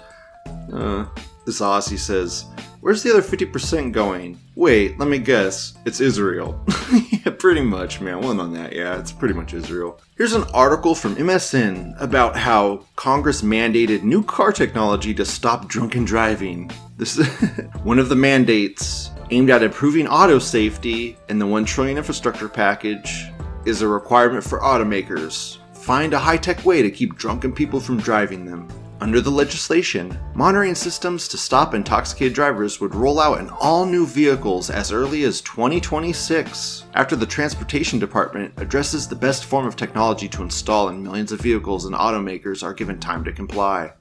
uh, 0.73 1.05
this 1.45 1.61
Aussie 1.61 1.97
says, 1.97 2.45
Where's 2.83 3.01
the 3.01 3.11
other 3.11 3.21
50% 3.21 3.93
going? 3.93 4.37
Wait, 4.55 4.99
let 4.99 5.07
me 5.07 5.17
guess. 5.17 5.75
It's 5.85 6.01
Israel. 6.01 6.61
yeah, 7.11 7.31
pretty 7.39 7.61
much, 7.61 8.01
man. 8.01 8.19
One 8.19 8.41
on 8.41 8.51
that, 8.55 8.73
yeah. 8.73 8.99
It's 8.99 9.13
pretty 9.13 9.33
much 9.33 9.53
Israel. 9.53 10.01
Here's 10.17 10.33
an 10.33 10.43
article 10.53 10.93
from 10.93 11.15
MSN 11.15 11.95
about 12.01 12.35
how 12.35 12.83
Congress 12.97 13.41
mandated 13.41 14.03
new 14.03 14.21
car 14.21 14.51
technology 14.51 15.13
to 15.13 15.23
stop 15.23 15.69
drunken 15.69 16.03
driving. 16.03 16.69
This 16.97 17.17
is 17.17 17.25
one 17.83 17.99
of 17.99 18.09
the 18.09 18.17
mandates 18.17 19.11
aimed 19.31 19.49
at 19.49 19.63
improving 19.63 20.05
auto 20.05 20.37
safety 20.37 21.15
in 21.29 21.39
the 21.39 21.47
1 21.47 21.63
trillion 21.63 21.97
infrastructure 21.97 22.49
package 22.49 23.27
is 23.65 23.81
a 23.81 23.87
requirement 23.87 24.43
for 24.43 24.59
automakers. 24.59 25.57
Find 25.73 26.13
a 26.13 26.19
high-tech 26.19 26.65
way 26.65 26.81
to 26.81 26.91
keep 26.91 27.15
drunken 27.15 27.53
people 27.53 27.79
from 27.79 28.01
driving 28.01 28.43
them. 28.43 28.67
Under 29.03 29.19
the 29.19 29.29
legislation, 29.29 30.17
monitoring 30.33 30.75
systems 30.75 31.27
to 31.27 31.37
stop 31.37 31.73
intoxicated 31.73 32.33
drivers 32.33 32.79
would 32.79 32.95
roll 32.95 33.19
out 33.19 33.41
in 33.41 33.49
all 33.49 33.85
new 33.85 34.07
vehicles 34.07 34.69
as 34.69 34.93
early 34.93 35.25
as 35.25 35.41
2026, 35.41 36.85
after 36.93 37.17
the 37.17 37.25
Transportation 37.25 37.99
Department 37.99 38.53
addresses 38.55 39.05
the 39.05 39.13
best 39.13 39.43
form 39.43 39.67
of 39.67 39.75
technology 39.75 40.29
to 40.29 40.41
install 40.41 40.87
in 40.87 41.03
millions 41.03 41.33
of 41.33 41.41
vehicles 41.41 41.83
and 41.83 41.93
automakers 41.93 42.63
are 42.63 42.73
given 42.73 42.97
time 42.97 43.25
to 43.25 43.33
comply. 43.33 43.91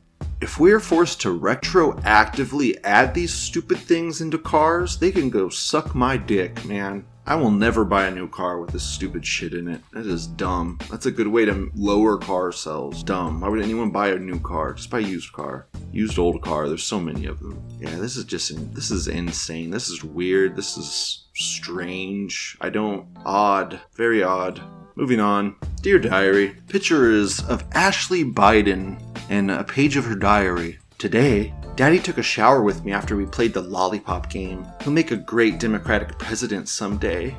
If 0.41 0.61
we 0.61 0.71
are 0.71 0.79
forced 0.79 1.21
to 1.23 1.37
retroactively 1.37 2.79
add 2.85 3.13
these 3.13 3.35
stupid 3.35 3.79
things 3.79 4.21
into 4.21 4.39
cars, 4.39 4.99
they 4.99 5.11
can 5.11 5.31
go 5.31 5.49
suck 5.49 5.97
my 5.97 6.17
dick, 6.17 6.65
man. 6.65 7.05
I 7.25 7.37
will 7.37 7.53
never 7.53 7.85
buy 7.85 8.07
a 8.07 8.11
new 8.11 8.29
car 8.29 8.59
with 8.59 8.71
this 8.71 8.83
stupid 8.83 9.25
shit 9.25 9.55
in 9.55 9.69
it. 9.69 9.81
That 9.93 10.07
is 10.07 10.27
dumb. 10.27 10.79
That's 10.91 11.07
a 11.07 11.11
good 11.13 11.29
way 11.29 11.45
to 11.45 11.71
lower 11.75 12.19
car 12.19 12.51
sales. 12.51 13.05
Dumb. 13.05 13.41
Why 13.41 13.49
would 13.49 13.63
anyone 13.63 13.91
buy 13.91 14.09
a 14.09 14.19
new 14.19 14.41
car? 14.41 14.73
Just 14.75 14.91
buy 14.91 14.99
a 14.99 15.03
used 15.03 15.33
car. 15.33 15.69
Used 15.93 16.19
old 16.19 16.43
car. 16.43 16.67
There's 16.67 16.83
so 16.83 16.99
many 16.99 17.27
of 17.27 17.39
them. 17.39 17.63
Yeah, 17.79 17.95
this 17.95 18.17
is 18.17 18.25
just 18.25 18.75
this 18.75 18.91
is 18.91 19.07
insane. 19.07 19.71
This 19.71 19.89
is 19.89 20.03
weird. 20.03 20.57
This 20.57 20.77
is 20.77 21.29
strange. 21.35 22.57
I 22.61 22.71
don't 22.71 23.07
odd. 23.25 23.81
Very 23.95 24.25
odd. 24.25 24.61
Moving 24.97 25.21
on. 25.21 25.55
Dear 25.81 26.01
Diary. 26.01 26.57
Picture 26.69 27.13
is 27.13 27.41
of 27.45 27.65
Ashley 27.73 28.25
Biden 28.25 29.01
and 29.31 29.49
a 29.49 29.63
page 29.63 29.97
of 29.97 30.05
her 30.07 30.17
diary. 30.17 30.79
Today, 30.99 31.55
Daddy 31.75 31.99
took 31.99 32.19
a 32.19 32.23
shower 32.23 32.63
with 32.63 32.85
me 32.85 32.93
after 32.93 33.17
we 33.17 33.25
played 33.25 33.55
the 33.55 33.63
lollipop 33.63 34.29
game. 34.29 34.67
He'll 34.83 34.93
make 34.93 35.11
a 35.11 35.17
great 35.17 35.59
Democratic 35.59 36.19
president 36.19 36.69
someday. 36.69 37.35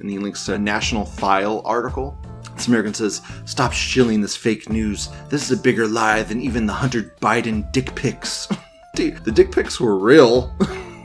And 0.00 0.10
he 0.10 0.18
links 0.18 0.44
to 0.46 0.54
a 0.54 0.58
National 0.58 1.04
File 1.04 1.62
article. 1.64 2.18
This 2.56 2.66
American 2.66 2.94
says, 2.94 3.22
Stop 3.44 3.72
shilling 3.72 4.20
this 4.20 4.34
fake 4.34 4.68
news. 4.68 5.08
This 5.28 5.48
is 5.48 5.56
a 5.56 5.62
bigger 5.62 5.86
lie 5.86 6.24
than 6.24 6.40
even 6.40 6.66
the 6.66 6.72
Hunter 6.72 7.14
Biden 7.20 7.70
dick 7.70 7.94
pics. 7.94 8.48
Dude, 8.96 9.24
the 9.24 9.30
dick 9.30 9.52
pics 9.52 9.78
were 9.78 9.96
real. 9.96 10.52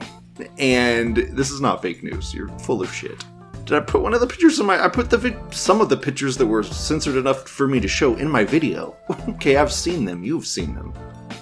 and 0.58 1.18
this 1.18 1.52
is 1.52 1.62
not 1.62 1.84
fake 1.84 2.02
news. 2.02 2.34
You're 2.34 2.50
full 2.60 2.82
of 2.82 2.92
shit. 2.92 3.24
Did 3.66 3.78
I 3.78 3.82
put 3.82 4.02
one 4.02 4.16
of 4.16 4.22
the 4.22 4.28
pictures 4.28 4.60
in 4.60 4.66
my? 4.66 4.84
I 4.84 4.88
put 4.88 5.12
the 5.12 5.20
vid- 5.20 5.54
some 5.54 5.82
of 5.82 5.90
the 5.90 5.98
pictures 5.98 6.36
that 6.38 6.48
were 6.48 6.64
censored 6.64 7.16
enough 7.16 7.48
for 7.48 7.68
me 7.68 7.80
to 7.80 7.88
show 7.88 8.16
in 8.16 8.28
my 8.28 8.44
video. 8.44 8.98
okay, 9.30 9.58
I've 9.58 9.72
seen 9.72 10.04
them. 10.04 10.24
You've 10.24 10.48
seen 10.48 10.74
them. 10.74 10.94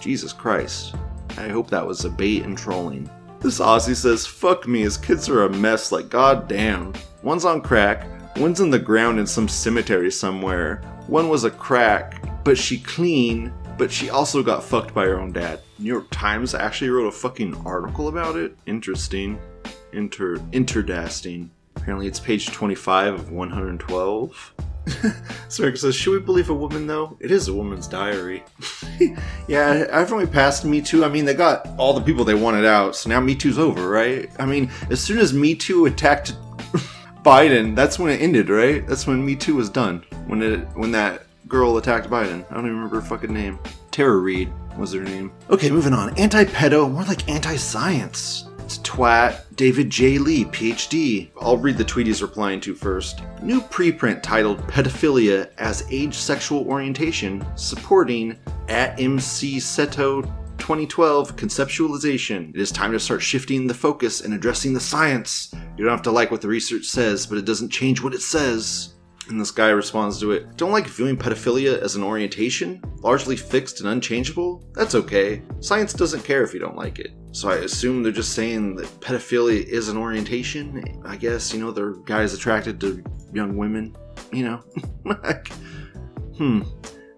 Jesus 0.02 0.34
Christ. 0.34 0.96
I 1.40 1.48
hope 1.48 1.70
that 1.70 1.88
was 1.88 2.04
a 2.04 2.10
bait 2.10 2.44
and 2.44 2.58
trolling. 2.58 3.10
This 3.40 3.60
Aussie 3.60 3.96
says, 3.96 4.28
fuck 4.28 4.68
me, 4.68 4.82
his 4.82 4.98
kids 4.98 5.30
are 5.30 5.46
a 5.46 5.50
mess, 5.50 5.94
like 5.94 6.10
goddamn. 6.10 6.94
One's 7.24 7.46
on 7.46 7.62
crack, 7.62 8.06
one's 8.36 8.60
in 8.60 8.70
the 8.70 8.78
ground 8.78 9.20
in 9.20 9.26
some 9.26 9.48
cemetery 9.48 10.12
somewhere. 10.12 10.82
One 11.08 11.30
was 11.30 11.46
a 11.46 11.52
crack, 11.52 12.22
but 12.44 12.58
she 12.58 12.78
clean, 12.78 13.54
but 13.78 13.90
she 13.90 14.10
also 14.10 14.44
got 14.44 14.66
fucked 14.66 14.94
by 14.94 15.06
her 15.06 15.18
own 15.18 15.32
dad. 15.32 15.62
New 15.78 15.88
York 15.88 16.08
Times 16.12 16.54
actually 16.54 16.90
wrote 16.90 17.08
a 17.08 17.12
fucking 17.12 17.56
article 17.66 18.10
about 18.10 18.36
it. 18.36 18.58
Interesting. 18.66 19.40
Inter 19.94 20.36
interdasting. 20.52 21.50
Apparently 21.78 22.08
it's 22.08 22.20
page 22.20 22.48
25 22.48 23.14
of 23.14 23.32
112. 23.32 24.54
Sarah 25.50 25.76
says, 25.76 25.96
Should 25.96 26.12
we 26.12 26.20
believe 26.20 26.50
a 26.50 26.54
woman 26.54 26.88
though? 26.88 27.18
It 27.20 27.32
is 27.32 27.48
a 27.48 27.54
woman's 27.54 27.88
diary. 27.88 28.44
yeah, 29.48 30.06
we 30.12 30.26
passed 30.26 30.66
Me 30.66 30.82
Too, 30.82 31.04
I 31.04 31.10
mean, 31.10 31.26
they 31.26 31.34
got 31.34 31.68
all 31.78 31.94
the 31.94 32.02
people 32.02 32.24
they 32.24 32.36
wanted 32.36 32.66
out, 32.66 32.96
so 32.96 33.10
now 33.10 33.20
Me 33.20 33.36
Too's 33.36 33.60
over, 33.60 33.90
right? 33.90 34.30
I 34.40 34.46
mean, 34.46 34.70
as 34.90 35.02
soon 35.02 35.18
as 35.20 35.34
Me 35.34 35.56
Too 35.56 35.86
attacked 35.86 36.34
Biden, 37.24 37.76
that's 37.76 38.00
when 38.00 38.12
it 38.12 38.22
ended, 38.22 38.50
right? 38.50 38.86
That's 38.88 39.08
when 39.08 39.26
Me 39.26 39.36
Too 39.36 39.56
was 39.56 39.70
done. 39.70 40.04
When 40.28 40.42
it 40.42 40.60
when 40.76 40.92
that 40.92 41.24
girl 41.48 41.78
attacked 41.78 42.10
Biden. 42.10 42.46
I 42.50 42.54
don't 42.54 42.66
even 42.66 42.76
remember 42.76 43.02
her 43.02 43.06
fucking 43.06 43.34
name. 43.34 43.60
Tara 43.92 44.18
Reade 44.18 44.52
was 44.78 44.94
her 44.94 45.02
name. 45.02 45.32
Okay, 45.50 45.70
moving 45.70 45.94
on. 45.94 46.18
Anti 46.18 46.46
pedo, 46.46 46.90
more 46.90 47.04
like 47.04 47.28
anti 47.28 47.56
science. 47.56 48.49
Twat 48.78 49.42
David 49.56 49.90
J. 49.90 50.18
Ley, 50.18 50.46
PhD. 50.46 51.30
I'll 51.42 51.58
read 51.58 51.78
the 51.78 51.84
tweet 51.84 52.08
he's 52.08 52.22
replying 52.22 52.62
to 52.62 52.76
first. 52.76 53.24
New 53.42 53.62
preprint 53.62 54.22
titled 54.22 54.60
Pedophilia 54.68 55.50
as 55.58 55.86
Age 55.90 56.16
Sexual 56.16 56.68
Orientation, 56.68 57.46
supporting 57.56 58.38
at 58.68 59.00
MC 59.00 59.58
Seto 59.58 60.24
2012 60.60 61.36
conceptualization. 61.36 62.50
It 62.54 62.62
is 62.62 62.72
time 62.72 62.92
to 62.92 63.00
start 63.00 63.22
shifting 63.22 63.66
the 63.66 63.74
focus 63.74 64.22
and 64.22 64.34
addressing 64.34 64.74
the 64.74 64.80
science. 64.80 65.54
You 65.76 65.84
don't 65.84 65.92
have 65.92 66.04
to 66.04 66.12
like 66.12 66.30
what 66.30 66.42
the 66.42 66.48
research 66.48 66.86
says, 66.86 67.26
but 67.26 67.38
it 67.38 67.46
doesn't 67.46 67.70
change 67.70 68.04
what 68.04 68.14
it 68.14 68.22
says. 68.22 68.94
And 69.30 69.40
this 69.40 69.52
guy 69.52 69.70
responds 69.70 70.20
to 70.20 70.32
it 70.32 70.58
Don't 70.58 70.72
like 70.72 70.88
viewing 70.88 71.16
pedophilia 71.16 71.80
as 71.80 71.96
an 71.96 72.04
orientation, 72.04 72.82
largely 72.98 73.36
fixed 73.36 73.80
and 73.80 73.90
unchangeable? 73.90 74.64
That's 74.74 74.96
okay. 74.96 75.44
Science 75.60 75.94
doesn't 75.94 76.24
care 76.24 76.44
if 76.44 76.54
you 76.54 76.60
don't 76.60 76.76
like 76.76 77.00
it. 77.00 77.12
So 77.32 77.50
I 77.50 77.58
assume 77.58 78.02
they're 78.02 78.12
just 78.12 78.34
saying 78.34 78.76
that 78.78 78.88
pedophilia 79.00 79.64
is 79.64 79.88
an 79.88 79.98
orientation. 79.98 81.02
I 81.06 81.16
guess, 81.16 81.54
you 81.54 81.60
know, 81.60 81.72
they're 81.72 81.94
guys 81.94 82.34
attracted 82.34 82.82
to 82.82 83.04
young 83.32 83.56
women, 83.56 83.96
you 84.34 84.44
know? 84.44 84.58
hmm. 86.38 86.62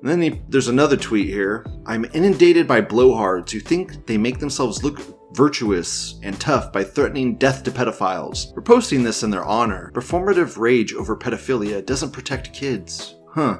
And 0.02 0.10
then 0.10 0.22
he, 0.22 0.42
there's 0.50 0.68
another 0.68 0.98
tweet 0.98 1.28
here. 1.28 1.66
I'm 1.86 2.06
inundated 2.14 2.68
by 2.68 2.82
blowhards 2.82 3.52
who 3.52 3.60
think 3.60 4.06
they 4.08 4.18
make 4.18 4.40
themselves 4.40 4.84
look 4.84 5.00
virtuous 5.34 6.20
and 6.24 6.40
tough 6.40 6.72
by 6.72 6.84
threatening 6.84 7.36
death 7.36 7.64
to 7.64 7.72
pedophiles. 7.72 8.54
We're 8.56 8.62
posting 8.62 9.04
this 9.04 9.24
in 9.24 9.30
their 9.30 9.46
honor. 9.46 9.92
Performative 9.94 10.58
rage 10.58 10.94
over 10.94 11.16
pedophilia 11.18 11.86
doesn't 11.86 12.12
protect 12.12 12.54
kids. 12.54 13.16
Huh. 13.30 13.60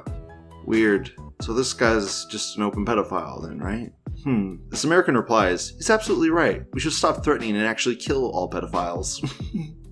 Weird. 0.64 1.10
So 1.40 1.52
this 1.52 1.72
guy's 1.72 2.24
just 2.26 2.56
an 2.56 2.62
open 2.62 2.84
pedophile 2.84 3.42
then, 3.46 3.58
right? 3.58 3.92
Hmm. 4.22 4.56
This 4.68 4.84
American 4.84 5.16
replies, 5.16 5.70
He's 5.70 5.90
absolutely 5.90 6.30
right. 6.30 6.62
We 6.72 6.80
should 6.80 6.92
stop 6.92 7.24
threatening 7.24 7.56
and 7.56 7.66
actually 7.66 7.96
kill 7.96 8.30
all 8.30 8.48
pedophiles. 8.48 9.22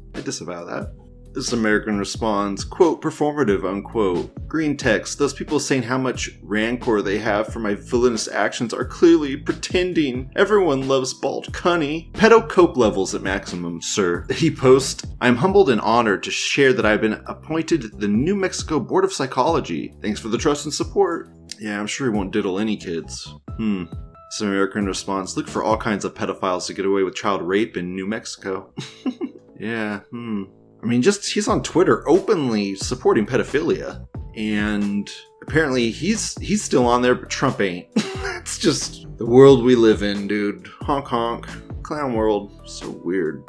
I 0.14 0.20
disavow 0.20 0.64
that. 0.66 0.92
This 1.32 1.52
American 1.52 1.96
responds, 1.98 2.64
quote, 2.64 3.00
performative, 3.00 3.64
unquote. 3.64 4.34
Green 4.48 4.76
text, 4.76 5.18
those 5.18 5.32
people 5.32 5.60
saying 5.60 5.84
how 5.84 5.96
much 5.96 6.30
rancor 6.42 7.02
they 7.02 7.18
have 7.18 7.52
for 7.52 7.60
my 7.60 7.74
villainous 7.74 8.26
actions 8.26 8.74
are 8.74 8.84
clearly 8.84 9.36
pretending. 9.36 10.30
Everyone 10.34 10.88
loves 10.88 11.14
bald 11.14 11.52
cunny. 11.52 12.10
Pedo 12.12 12.48
cope 12.48 12.76
levels 12.76 13.14
at 13.14 13.22
maximum, 13.22 13.80
sir. 13.80 14.26
He 14.30 14.50
posts, 14.50 15.06
I'm 15.20 15.36
humbled 15.36 15.70
and 15.70 15.80
honored 15.80 16.24
to 16.24 16.32
share 16.32 16.72
that 16.72 16.84
I've 16.86 17.00
been 17.00 17.22
appointed 17.26 18.00
the 18.00 18.08
New 18.08 18.34
Mexico 18.34 18.80
Board 18.80 19.04
of 19.04 19.12
Psychology. 19.12 19.94
Thanks 20.02 20.18
for 20.18 20.28
the 20.28 20.38
trust 20.38 20.64
and 20.64 20.74
support. 20.74 21.30
Yeah, 21.60 21.78
I'm 21.78 21.86
sure 21.86 22.10
he 22.10 22.16
won't 22.16 22.32
diddle 22.32 22.58
any 22.58 22.76
kids. 22.76 23.32
Hmm. 23.56 23.84
Some 24.30 24.48
American 24.48 24.86
responds, 24.86 25.36
look 25.36 25.48
for 25.48 25.62
all 25.62 25.76
kinds 25.76 26.04
of 26.04 26.14
pedophiles 26.14 26.66
to 26.66 26.74
get 26.74 26.86
away 26.86 27.02
with 27.02 27.14
child 27.14 27.42
rape 27.42 27.76
in 27.76 27.94
New 27.94 28.06
Mexico. 28.06 28.72
yeah, 29.58 30.00
hmm. 30.10 30.44
I 30.82 30.86
mean, 30.86 31.02
just 31.02 31.30
he's 31.30 31.48
on 31.48 31.62
Twitter 31.62 32.08
openly 32.08 32.74
supporting 32.74 33.26
pedophilia, 33.26 34.06
and 34.34 35.10
apparently 35.42 35.90
he's 35.90 36.38
he's 36.38 36.62
still 36.62 36.86
on 36.86 37.02
there, 37.02 37.14
but 37.14 37.30
Trump 37.30 37.60
ain't. 37.60 37.88
it's 37.96 38.58
just 38.58 39.06
the 39.18 39.26
world 39.26 39.62
we 39.62 39.74
live 39.74 40.02
in, 40.02 40.26
dude. 40.26 40.66
Honk 40.80 41.06
honk, 41.06 41.46
clown 41.82 42.14
world. 42.14 42.68
So 42.68 42.90
weird. 43.04 43.44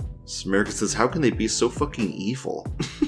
America 0.45 0.71
says, 0.71 0.93
how 0.93 1.07
can 1.07 1.21
they 1.21 1.29
be 1.29 1.47
so 1.47 1.69
fucking 1.69 2.11
evil? 2.13 2.65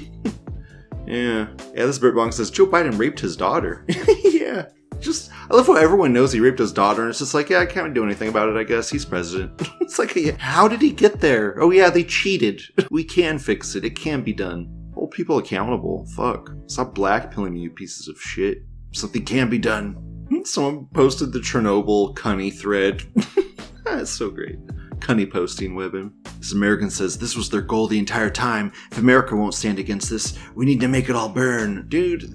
yeah, 1.06 1.46
yeah. 1.46 1.86
This 1.86 1.98
Britbong 1.98 2.32
says 2.32 2.50
Joe 2.50 2.66
Biden 2.66 2.98
raped 2.98 3.20
his 3.20 3.36
daughter. 3.36 3.84
yeah. 4.24 4.66
Just, 5.04 5.30
I 5.50 5.54
love 5.54 5.66
how 5.66 5.76
everyone 5.76 6.14
knows 6.14 6.32
he 6.32 6.40
raped 6.40 6.58
his 6.58 6.72
daughter, 6.72 7.02
and 7.02 7.10
it's 7.10 7.18
just 7.18 7.34
like, 7.34 7.50
yeah, 7.50 7.58
I 7.58 7.66
can't 7.66 7.92
do 7.92 8.04
anything 8.04 8.28
about 8.28 8.48
it, 8.48 8.56
I 8.56 8.64
guess. 8.64 8.88
He's 8.88 9.04
president. 9.04 9.60
it's 9.80 9.98
like, 9.98 10.16
how 10.38 10.66
did 10.66 10.80
he 10.80 10.90
get 10.90 11.20
there? 11.20 11.60
Oh, 11.60 11.70
yeah, 11.70 11.90
they 11.90 12.04
cheated. 12.04 12.62
we 12.90 13.04
can 13.04 13.38
fix 13.38 13.74
it. 13.74 13.84
It 13.84 13.96
can 13.96 14.22
be 14.22 14.32
done. 14.32 14.90
Hold 14.94 15.10
people 15.10 15.36
accountable. 15.36 16.06
Fuck. 16.16 16.50
Stop 16.68 16.94
blackpilling 16.94 17.52
me, 17.52 17.60
you 17.60 17.70
pieces 17.70 18.08
of 18.08 18.18
shit. 18.18 18.62
Something 18.92 19.24
can 19.24 19.50
be 19.50 19.58
done. 19.58 19.92
Hmm, 20.30 20.44
someone 20.44 20.86
posted 20.94 21.32
the 21.32 21.40
Chernobyl 21.40 22.14
Cunny 22.14 22.50
thread. 22.50 23.02
That's 23.84 24.10
so 24.10 24.30
great. 24.30 24.58
Cunny 25.00 25.30
posting 25.30 25.74
weapon. 25.74 26.14
This 26.44 26.52
American 26.52 26.90
says 26.90 27.16
this 27.16 27.36
was 27.36 27.48
their 27.48 27.62
goal 27.62 27.86
the 27.86 27.98
entire 27.98 28.28
time. 28.28 28.70
If 28.92 28.98
America 28.98 29.34
won't 29.34 29.54
stand 29.54 29.78
against 29.78 30.10
this, 30.10 30.38
we 30.54 30.66
need 30.66 30.78
to 30.80 30.88
make 30.88 31.08
it 31.08 31.16
all 31.16 31.30
burn. 31.30 31.86
Dude, 31.88 32.34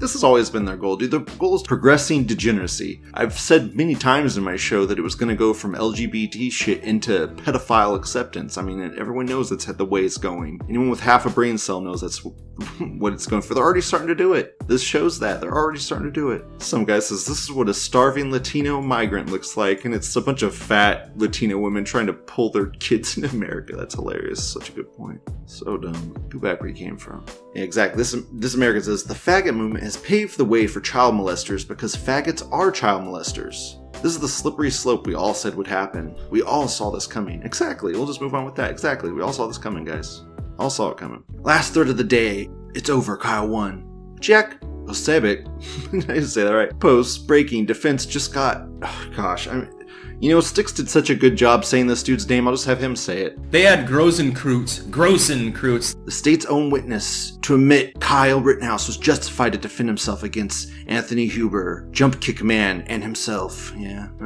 this 0.00 0.14
has 0.14 0.24
always 0.24 0.50
been 0.50 0.64
their 0.64 0.76
goal. 0.76 0.96
Dude, 0.96 1.12
Their 1.12 1.20
goal 1.20 1.54
is 1.54 1.62
progressing 1.62 2.24
degeneracy. 2.24 3.00
I've 3.14 3.38
said 3.38 3.76
many 3.76 3.94
times 3.94 4.36
in 4.36 4.42
my 4.42 4.56
show 4.56 4.84
that 4.86 4.98
it 4.98 5.02
was 5.02 5.14
going 5.14 5.28
to 5.28 5.36
go 5.36 5.54
from 5.54 5.76
LGBT 5.76 6.50
shit 6.50 6.82
into 6.82 7.28
pedophile 7.36 7.94
acceptance. 7.94 8.58
I 8.58 8.62
mean, 8.62 8.82
everyone 8.98 9.26
knows 9.26 9.50
that's 9.50 9.66
the 9.66 9.84
way 9.84 10.04
it's 10.04 10.18
going. 10.18 10.60
Anyone 10.68 10.90
with 10.90 10.98
half 10.98 11.24
a 11.24 11.30
brain 11.30 11.56
cell 11.56 11.80
knows 11.80 12.00
that's 12.00 12.24
what 12.98 13.12
it's 13.12 13.26
going 13.26 13.42
for. 13.42 13.54
They're 13.54 13.62
already 13.62 13.80
starting 13.80 14.08
to 14.08 14.14
do 14.14 14.32
it. 14.32 14.56
This 14.66 14.82
shows 14.82 15.20
that. 15.20 15.40
They're 15.40 15.54
already 15.54 15.78
starting 15.78 16.06
to 16.08 16.12
do 16.12 16.30
it. 16.30 16.44
Some 16.58 16.84
guy 16.84 16.98
says 16.98 17.26
this 17.26 17.44
is 17.44 17.52
what 17.52 17.68
a 17.68 17.74
starving 17.74 18.32
Latino 18.32 18.80
migrant 18.80 19.30
looks 19.30 19.56
like, 19.56 19.84
and 19.84 19.94
it's 19.94 20.16
a 20.16 20.20
bunch 20.20 20.42
of 20.42 20.54
fat 20.54 21.16
Latino 21.16 21.58
women 21.58 21.84
trying 21.84 22.06
to 22.06 22.12
pull 22.12 22.50
their 22.50 22.66
kids 22.66 23.16
into 23.18 23.35
America. 23.36 23.76
That's 23.76 23.94
hilarious. 23.94 24.46
Such 24.46 24.70
a 24.70 24.72
good 24.72 24.92
point. 24.92 25.20
So 25.46 25.76
dumb. 25.76 26.16
Go 26.28 26.38
back 26.38 26.60
where 26.60 26.68
you 26.68 26.74
came 26.74 26.96
from. 26.96 27.24
Yeah, 27.54 27.62
exactly. 27.62 27.98
This 27.98 28.16
this 28.32 28.54
America 28.54 28.82
says 28.82 29.04
the 29.04 29.14
faggot 29.14 29.54
movement 29.54 29.84
has 29.84 29.96
paved 29.96 30.36
the 30.36 30.44
way 30.44 30.66
for 30.66 30.80
child 30.80 31.14
molesters 31.14 31.66
because 31.66 31.94
faggots 31.94 32.46
are 32.52 32.70
child 32.70 33.02
molesters. 33.02 33.82
This 34.02 34.12
is 34.12 34.18
the 34.18 34.28
slippery 34.28 34.70
slope 34.70 35.06
we 35.06 35.14
all 35.14 35.34
said 35.34 35.54
would 35.54 35.66
happen. 35.66 36.16
We 36.30 36.42
all 36.42 36.68
saw 36.68 36.90
this 36.90 37.06
coming. 37.06 37.42
Exactly. 37.42 37.92
We'll 37.92 38.06
just 38.06 38.20
move 38.20 38.34
on 38.34 38.44
with 38.44 38.54
that. 38.56 38.70
Exactly. 38.70 39.12
We 39.12 39.22
all 39.22 39.32
saw 39.32 39.46
this 39.46 39.58
coming, 39.58 39.84
guys. 39.84 40.22
All 40.58 40.70
saw 40.70 40.90
it 40.90 40.98
coming. 40.98 41.22
Last 41.40 41.72
third 41.72 41.88
of 41.88 41.96
the 41.96 42.04
day. 42.04 42.50
It's 42.74 42.90
over. 42.90 43.16
Kyle 43.16 43.48
won. 43.48 44.16
Jack 44.20 44.60
Osebic, 44.86 45.46
I 45.88 46.14
didn't 46.14 46.28
say 46.28 46.44
that 46.44 46.54
right. 46.54 46.78
Post 46.78 47.26
breaking 47.26 47.66
defense 47.66 48.06
just 48.06 48.32
got. 48.32 48.68
Oh, 48.82 49.10
gosh, 49.16 49.48
I 49.48 49.54
mean, 49.56 49.75
you 50.20 50.30
know, 50.30 50.40
Styx 50.40 50.72
did 50.72 50.88
such 50.88 51.10
a 51.10 51.14
good 51.14 51.36
job 51.36 51.64
saying 51.64 51.86
this 51.86 52.02
dude's 52.02 52.28
name, 52.28 52.48
I'll 52.48 52.54
just 52.54 52.66
have 52.66 52.82
him 52.82 52.96
say 52.96 53.22
it. 53.22 53.50
They 53.50 53.62
had 53.62 53.86
Grosskreutz. 53.86 54.82
Grosskreutz. 54.90 56.04
The 56.04 56.10
state's 56.10 56.46
own 56.46 56.70
witness 56.70 57.36
to 57.42 57.54
admit 57.54 58.00
Kyle 58.00 58.40
Rittenhouse 58.40 58.86
was 58.86 58.96
justified 58.96 59.52
to 59.52 59.58
defend 59.58 59.88
himself 59.88 60.22
against 60.22 60.72
Anthony 60.86 61.26
Huber, 61.26 61.86
Jump 61.90 62.20
Kick 62.20 62.42
Man, 62.42 62.82
and 62.82 63.02
himself. 63.02 63.72
Yeah. 63.76 64.08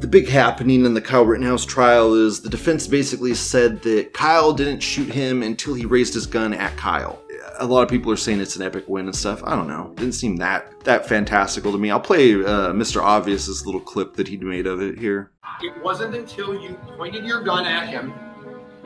the 0.00 0.08
big 0.08 0.28
happening 0.28 0.84
in 0.84 0.94
the 0.94 1.00
Kyle 1.00 1.24
Rittenhouse 1.24 1.66
trial 1.66 2.14
is 2.14 2.40
the 2.40 2.48
defense 2.48 2.86
basically 2.86 3.34
said 3.34 3.82
that 3.82 4.14
Kyle 4.14 4.52
didn't 4.52 4.80
shoot 4.80 5.08
him 5.08 5.42
until 5.42 5.74
he 5.74 5.84
raised 5.84 6.14
his 6.14 6.26
gun 6.26 6.54
at 6.54 6.76
Kyle 6.76 7.20
a 7.60 7.66
lot 7.66 7.82
of 7.82 7.88
people 7.88 8.10
are 8.10 8.16
saying 8.16 8.40
it's 8.40 8.56
an 8.56 8.62
epic 8.62 8.88
win 8.88 9.06
and 9.06 9.14
stuff. 9.14 9.42
I 9.44 9.54
don't 9.54 9.68
know. 9.68 9.92
Didn't 9.96 10.14
seem 10.14 10.36
that 10.36 10.80
that 10.84 11.06
fantastical 11.06 11.70
to 11.72 11.78
me. 11.78 11.90
I'll 11.90 12.00
play 12.00 12.34
uh, 12.34 12.72
Mr. 12.72 13.02
Obvious's 13.02 13.64
little 13.66 13.80
clip 13.80 14.14
that 14.16 14.26
he 14.26 14.36
made 14.38 14.66
of 14.66 14.80
it 14.80 14.98
here. 14.98 15.30
It 15.62 15.80
wasn't 15.82 16.14
until 16.14 16.60
you 16.60 16.74
pointed 16.96 17.24
your 17.24 17.42
gun 17.42 17.66
at 17.66 17.88
him, 17.88 18.14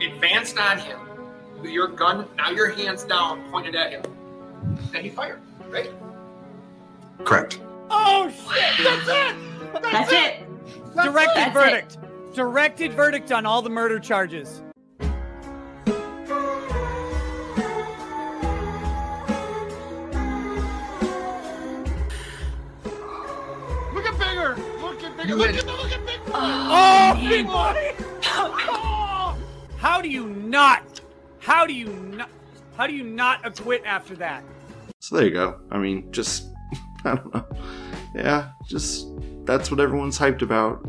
advanced 0.01 0.57
on 0.59 0.77
him, 0.77 0.99
your 1.63 1.87
gun, 1.87 2.27
now 2.35 2.51
your 2.51 2.69
hands 2.69 3.05
down, 3.05 3.49
pointed 3.49 3.75
at 3.75 3.91
him, 3.91 4.03
then 4.91 5.03
he 5.03 5.09
fired, 5.09 5.39
right? 5.69 5.91
Correct. 7.23 7.59
Oh 7.89 8.29
shit! 8.29 8.85
That's 8.85 9.07
it. 9.07 9.81
That's, 9.81 9.91
That's 9.91 10.11
it. 10.11 10.17
it. 10.17 10.95
Directed 10.95 11.35
That's 11.35 11.53
verdict. 11.53 11.97
It. 12.01 12.35
Directed 12.35 12.93
verdict 12.93 13.31
on 13.31 13.45
all 13.45 13.61
the 13.61 13.69
murder 13.69 13.99
charges. 13.99 14.61
You 25.27 25.35
look, 25.35 25.49
at, 25.55 25.65
look 25.65 25.91
at 25.91 26.05
Big 26.05 26.23
Boy. 26.25 26.31
Oh, 26.35 27.13
oh 27.15 27.29
Big 27.29 27.45
Boy. 27.47 27.95
Oh. 28.25 29.37
How 29.77 29.99
do 30.01 30.07
you 30.07 30.27
not? 30.27 31.01
How 31.39 31.65
do 31.65 31.73
you 31.73 31.87
not? 31.87 32.29
How 32.77 32.85
do 32.85 32.93
you 32.93 33.03
not 33.03 33.45
acquit 33.45 33.81
after 33.85 34.15
that? 34.17 34.43
So 34.99 35.15
there 35.15 35.25
you 35.25 35.31
go. 35.31 35.59
I 35.71 35.79
mean, 35.79 36.11
just 36.11 36.47
I 37.05 37.15
don't 37.15 37.33
know. 37.33 37.45
Yeah, 38.13 38.51
just 38.67 39.07
that's 39.45 39.71
what 39.71 39.79
everyone's 39.79 40.17
hyped 40.19 40.43
about. 40.43 40.87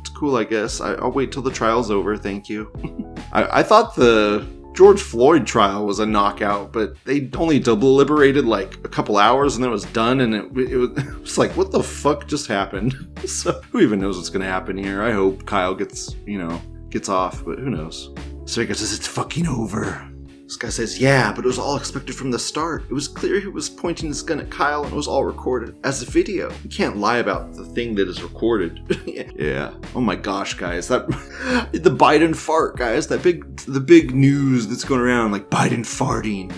It's 0.00 0.10
cool, 0.10 0.36
I 0.36 0.44
guess. 0.44 0.80
I, 0.80 0.94
will 0.94 1.10
wait 1.10 1.32
till 1.32 1.42
the 1.42 1.50
trial's 1.50 1.90
over. 1.90 2.16
Thank 2.16 2.48
you. 2.48 2.72
I, 3.32 3.60
I 3.60 3.62
thought 3.64 3.96
the 3.96 4.46
George 4.74 5.02
Floyd 5.02 5.46
trial 5.46 5.86
was 5.86 5.98
a 5.98 6.06
knockout, 6.06 6.72
but 6.72 6.94
they 7.04 7.28
only 7.36 7.58
deliberated 7.58 8.46
like 8.46 8.74
a 8.84 8.88
couple 8.88 9.18
hours 9.18 9.54
and 9.54 9.62
then 9.62 9.70
it 9.70 9.72
was 9.72 9.84
done, 9.86 10.20
and 10.20 10.34
it, 10.34 10.44
it, 10.70 10.76
was, 10.76 10.90
it 10.96 11.20
was 11.20 11.38
like, 11.38 11.56
what 11.56 11.70
the 11.70 11.82
fuck 11.82 12.26
just 12.26 12.46
happened? 12.46 12.94
so 13.26 13.60
who 13.70 13.80
even 13.80 14.00
knows 14.00 14.16
what's 14.16 14.30
gonna 14.30 14.44
happen 14.44 14.76
here? 14.76 15.02
I 15.02 15.12
hope 15.12 15.46
Kyle 15.46 15.74
gets, 15.74 16.16
you 16.26 16.38
know, 16.38 16.60
gets 16.90 17.08
off, 17.08 17.44
but 17.44 17.58
who 17.58 17.70
knows? 17.70 18.14
Striker 18.44 18.74
says 18.74 18.92
it's 18.92 19.06
fucking 19.06 19.46
over. 19.46 20.11
This 20.52 20.58
guy 20.58 20.68
says, 20.68 21.00
Yeah, 21.00 21.32
but 21.32 21.46
it 21.46 21.48
was 21.48 21.58
all 21.58 21.78
expected 21.78 22.14
from 22.14 22.30
the 22.30 22.38
start. 22.38 22.82
It 22.82 22.92
was 22.92 23.08
clear 23.08 23.40
he 23.40 23.46
was 23.46 23.70
pointing 23.70 24.10
his 24.10 24.20
gun 24.20 24.38
at 24.38 24.50
Kyle 24.50 24.84
and 24.84 24.92
it 24.92 24.96
was 24.96 25.08
all 25.08 25.24
recorded 25.24 25.74
as 25.82 26.02
a 26.02 26.04
video. 26.04 26.52
You 26.62 26.68
can't 26.68 26.98
lie 26.98 27.20
about 27.20 27.54
the 27.54 27.64
thing 27.64 27.94
that 27.94 28.06
is 28.06 28.22
recorded. 28.22 28.78
yeah. 29.34 29.72
Oh 29.94 30.02
my 30.02 30.14
gosh, 30.14 30.52
guys. 30.52 30.88
That 30.88 31.08
the 31.72 31.96
Biden 31.96 32.36
fart, 32.36 32.76
guys. 32.76 33.06
That 33.06 33.22
big 33.22 33.56
the 33.60 33.80
big 33.80 34.14
news 34.14 34.68
that's 34.68 34.84
going 34.84 35.00
around 35.00 35.32
like 35.32 35.48
Biden 35.48 35.86
farting. 35.86 36.52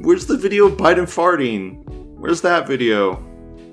Where's 0.04 0.26
the 0.26 0.36
video 0.36 0.66
of 0.66 0.76
Biden 0.76 1.06
farting? 1.06 1.84
Where's 2.18 2.40
that 2.40 2.66
video? 2.66 3.24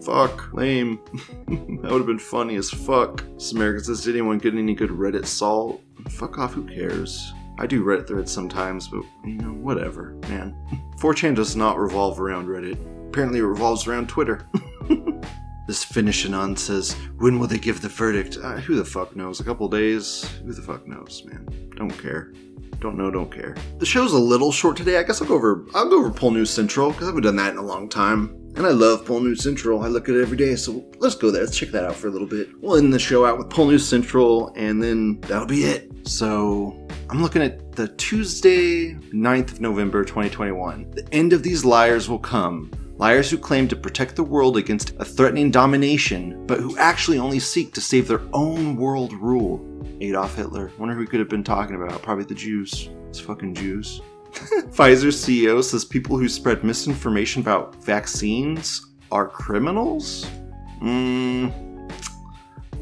Fuck, 0.03 0.53
lame. 0.53 0.99
that 1.47 1.91
would 1.91 1.97
have 1.97 2.05
been 2.05 2.19
funny 2.19 2.57
as 2.57 2.69
fuck. 2.69 3.23
Samaritan 3.37 3.85
says, 3.85 4.03
Did 4.03 4.13
anyone 4.13 4.37
get 4.37 4.53
any 4.53 4.75
good 4.75 4.91
Reddit 4.91 5.25
salt? 5.25 5.81
Fuck 6.09 6.37
off, 6.37 6.53
who 6.53 6.67
cares? 6.67 7.33
I 7.57 7.67
do 7.67 7.83
Reddit 7.83 8.07
threads 8.07 8.31
sometimes, 8.31 8.87
but 8.87 9.03
you 9.23 9.35
know, 9.35 9.53
whatever, 9.53 10.15
man. 10.29 10.55
4chan 10.99 11.35
does 11.35 11.55
not 11.55 11.77
revolve 11.77 12.19
around 12.19 12.47
Reddit. 12.47 12.77
Apparently, 13.07 13.39
it 13.39 13.43
revolves 13.43 13.87
around 13.87 14.09
Twitter. 14.09 14.47
this 15.67 15.83
finishing 15.83 16.33
on 16.33 16.55
says, 16.57 16.93
When 17.17 17.39
will 17.39 17.47
they 17.47 17.57
give 17.57 17.81
the 17.81 17.89
verdict? 17.89 18.37
Uh, 18.41 18.57
who 18.57 18.75
the 18.75 18.85
fuck 18.85 19.15
knows? 19.15 19.39
A 19.39 19.43
couple 19.43 19.67
days? 19.69 20.29
Who 20.45 20.53
the 20.53 20.61
fuck 20.61 20.87
knows, 20.87 21.23
man? 21.25 21.47
Don't 21.75 21.97
care. 21.97 22.33
Don't 22.79 22.97
know, 22.97 23.09
don't 23.09 23.31
care. 23.31 23.55
The 23.79 23.85
show's 23.85 24.11
a 24.13 24.17
little 24.17 24.51
short 24.51 24.77
today. 24.77 24.97
I 24.97 25.03
guess 25.03 25.21
I'll 25.21 25.27
go 25.27 25.35
over 25.35 25.65
I'll 25.73 25.89
go 25.89 25.99
over 25.99 26.11
Pol 26.11 26.31
News 26.31 26.49
Central, 26.49 26.91
because 26.91 27.03
I 27.03 27.07
haven't 27.07 27.23
done 27.23 27.37
that 27.37 27.51
in 27.51 27.57
a 27.57 27.63
long 27.63 27.87
time. 27.89 28.44
And 28.55 28.65
I 28.65 28.69
love 28.69 29.05
Pol 29.05 29.19
News 29.19 29.43
Central. 29.43 29.81
I 29.81 29.87
look 29.87 30.07
at 30.07 30.15
it 30.15 30.21
every 30.21 30.37
day, 30.37 30.55
so 30.55 30.85
let's 30.99 31.15
go 31.15 31.29
there. 31.29 31.43
Let's 31.43 31.57
check 31.57 31.69
that 31.69 31.83
out 31.83 31.95
for 31.95 32.07
a 32.07 32.09
little 32.09 32.27
bit. 32.27 32.47
We'll 32.61 32.77
end 32.77 32.93
the 32.93 32.99
show 32.99 33.25
out 33.25 33.37
with 33.37 33.49
Pol 33.49 33.67
News 33.67 33.85
Central, 33.85 34.53
and 34.55 34.81
then 34.81 35.19
that'll 35.21 35.45
be 35.45 35.65
it. 35.65 35.91
So 36.07 36.87
I'm 37.09 37.21
looking 37.21 37.41
at 37.41 37.73
the 37.73 37.89
Tuesday, 37.89 38.93
9th 38.93 39.51
of 39.51 39.61
November 39.61 40.05
2021. 40.05 40.91
The 40.91 41.05
end 41.13 41.33
of 41.33 41.43
these 41.43 41.65
liars 41.65 42.07
will 42.07 42.19
come. 42.19 42.71
Liars 42.97 43.29
who 43.29 43.37
claim 43.37 43.67
to 43.67 43.75
protect 43.75 44.15
the 44.15 44.23
world 44.23 44.55
against 44.55 44.95
a 44.99 45.05
threatening 45.05 45.51
domination, 45.51 46.45
but 46.47 46.61
who 46.61 46.77
actually 46.77 47.19
only 47.19 47.39
seek 47.39 47.73
to 47.73 47.81
save 47.81 48.07
their 48.07 48.21
own 48.31 48.77
world 48.77 49.11
rule. 49.13 49.65
Adolf 49.99 50.35
Hitler. 50.35 50.71
Wonder 50.77 50.93
who 50.93 51.01
we 51.01 51.07
could 51.07 51.19
have 51.19 51.27
been 51.27 51.43
talking 51.43 51.75
about. 51.75 52.01
Probably 52.01 52.23
the 52.23 52.33
Jews. 52.33 52.89
It's 53.09 53.19
fucking 53.19 53.55
Jews. 53.55 54.01
Pfizer 54.71 55.11
CEO 55.11 55.63
says 55.63 55.85
people 55.85 56.17
who 56.17 56.27
spread 56.27 56.63
misinformation 56.63 57.41
about 57.41 57.75
vaccines 57.83 58.85
are 59.11 59.27
criminals? 59.27 60.25
Hmm. 60.79 61.49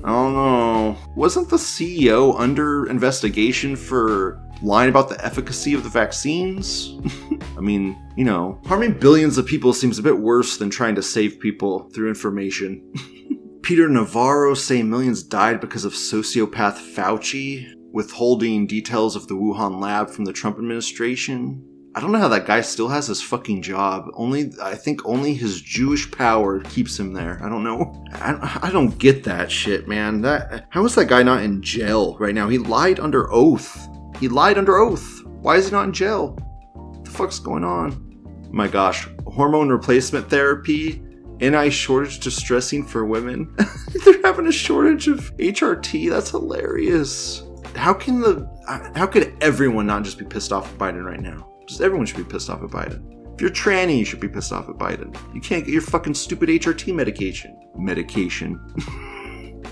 I 0.04 0.10
don't 0.10 0.34
know. 0.34 0.98
Wasn't 1.16 1.50
the 1.50 1.56
CEO 1.56 2.38
under 2.38 2.90
investigation 2.90 3.76
for 3.76 4.44
lying 4.62 4.90
about 4.90 5.08
the 5.08 5.24
efficacy 5.24 5.74
of 5.74 5.84
the 5.84 5.90
vaccines? 5.90 6.98
I 7.58 7.62
mean, 7.62 7.98
you 8.18 8.26
know, 8.26 8.60
harming 8.66 9.00
billions 9.00 9.38
of 9.38 9.46
people 9.46 9.72
seems 9.74 10.00
a 10.00 10.04
bit 10.04 10.20
worse 10.20 10.58
than 10.58 10.70
trying 10.70 10.96
to 10.96 11.04
save 11.04 11.40
people 11.40 11.90
through 11.92 12.10
information. 12.10 12.94
Peter 13.64 13.88
Navarro 13.88 14.56
saying 14.56 14.90
millions 14.90 15.24
died 15.24 15.62
because 15.62 15.86
of 15.86 15.94
sociopath 15.94 16.80
Fauci, 16.96 17.73
withholding 17.94 18.66
details 18.68 19.16
of 19.16 19.28
the 19.28 19.36
Wuhan 19.36 19.80
lab 19.80 20.10
from 20.10 20.26
the 20.26 20.34
Trump 20.34 20.58
administration. 20.58 21.64
I 21.96 22.00
don't 22.00 22.12
know 22.12 22.18
how 22.18 22.28
that 22.30 22.48
guy 22.48 22.62
still 22.62 22.88
has 22.88 23.06
his 23.06 23.22
fucking 23.22 23.62
job. 23.62 24.10
Only, 24.16 24.52
I 24.60 24.74
think 24.74 25.06
only 25.06 25.36
his 25.36 25.62
Jewish 25.62 26.12
power 26.12 26.62
keeps 26.62 27.00
him 27.00 27.14
there. 27.14 27.40
I 27.44 27.50
don't 27.50 27.64
know. 27.64 28.04
I, 28.14 28.60
I 28.64 28.72
don't 28.72 28.98
get 28.98 29.24
that 29.26 29.52
shit, 29.52 29.88
man. 29.88 30.22
That 30.22 30.66
how 30.72 30.84
is 30.86 30.96
that 30.96 31.06
guy 31.06 31.22
not 31.22 31.44
in 31.44 31.62
jail 31.62 32.18
right 32.18 32.34
now? 32.34 32.50
He 32.50 32.58
lied 32.58 33.00
under 33.00 33.32
oath. 33.32 33.88
He 34.20 34.28
lied 34.28 34.58
under 34.58 34.78
oath. 34.78 35.24
Why 35.26 35.58
is 35.58 35.68
he 35.68 35.72
not 35.72 35.86
in 35.86 35.94
jail? 35.94 36.36
What 36.74 37.06
the 37.06 37.12
fuck's 37.12 37.38
going 37.38 37.64
on? 37.64 38.50
My 38.52 38.68
gosh, 38.68 39.08
hormone 39.28 39.70
replacement 39.70 40.32
therapy, 40.32 41.00
NI 41.40 41.70
shortage 41.70 42.20
distressing 42.20 42.88
for 42.88 43.06
women. 43.06 43.56
They're 44.04 44.22
having 44.24 44.48
a 44.48 44.52
shortage 44.52 45.08
of 45.08 45.36
HRT. 45.38 46.10
That's 46.10 46.32
hilarious. 46.32 47.43
How 47.76 47.94
can 47.94 48.22
the 48.22 48.48
how 48.96 49.08
could 49.08 49.36
everyone 49.42 49.86
not 49.88 50.04
just 50.04 50.18
be 50.18 50.26
pissed 50.26 50.52
off 50.52 50.72
at 50.72 50.78
Biden 50.78 51.04
right 51.04 51.20
now? 51.20 51.50
Just 51.68 51.82
everyone 51.82 52.06
should 52.06 52.18
be 52.18 52.24
pissed 52.24 52.50
off 52.50 52.62
at 52.64 52.70
Biden. 52.70 53.34
If 53.34 53.42
you're 53.42 53.50
tranny, 53.50 53.98
you 53.98 54.06
should 54.06 54.20
be 54.20 54.28
pissed 54.28 54.52
off 54.52 54.70
at 54.70 54.76
Biden. 54.76 55.18
You 55.34 55.42
can't 55.42 55.66
get 55.66 55.72
your 55.72 55.82
fucking 55.82 56.14
stupid 56.14 56.50
HRT 56.50 56.94
medication. 56.94 57.58
Medication. 57.76 58.60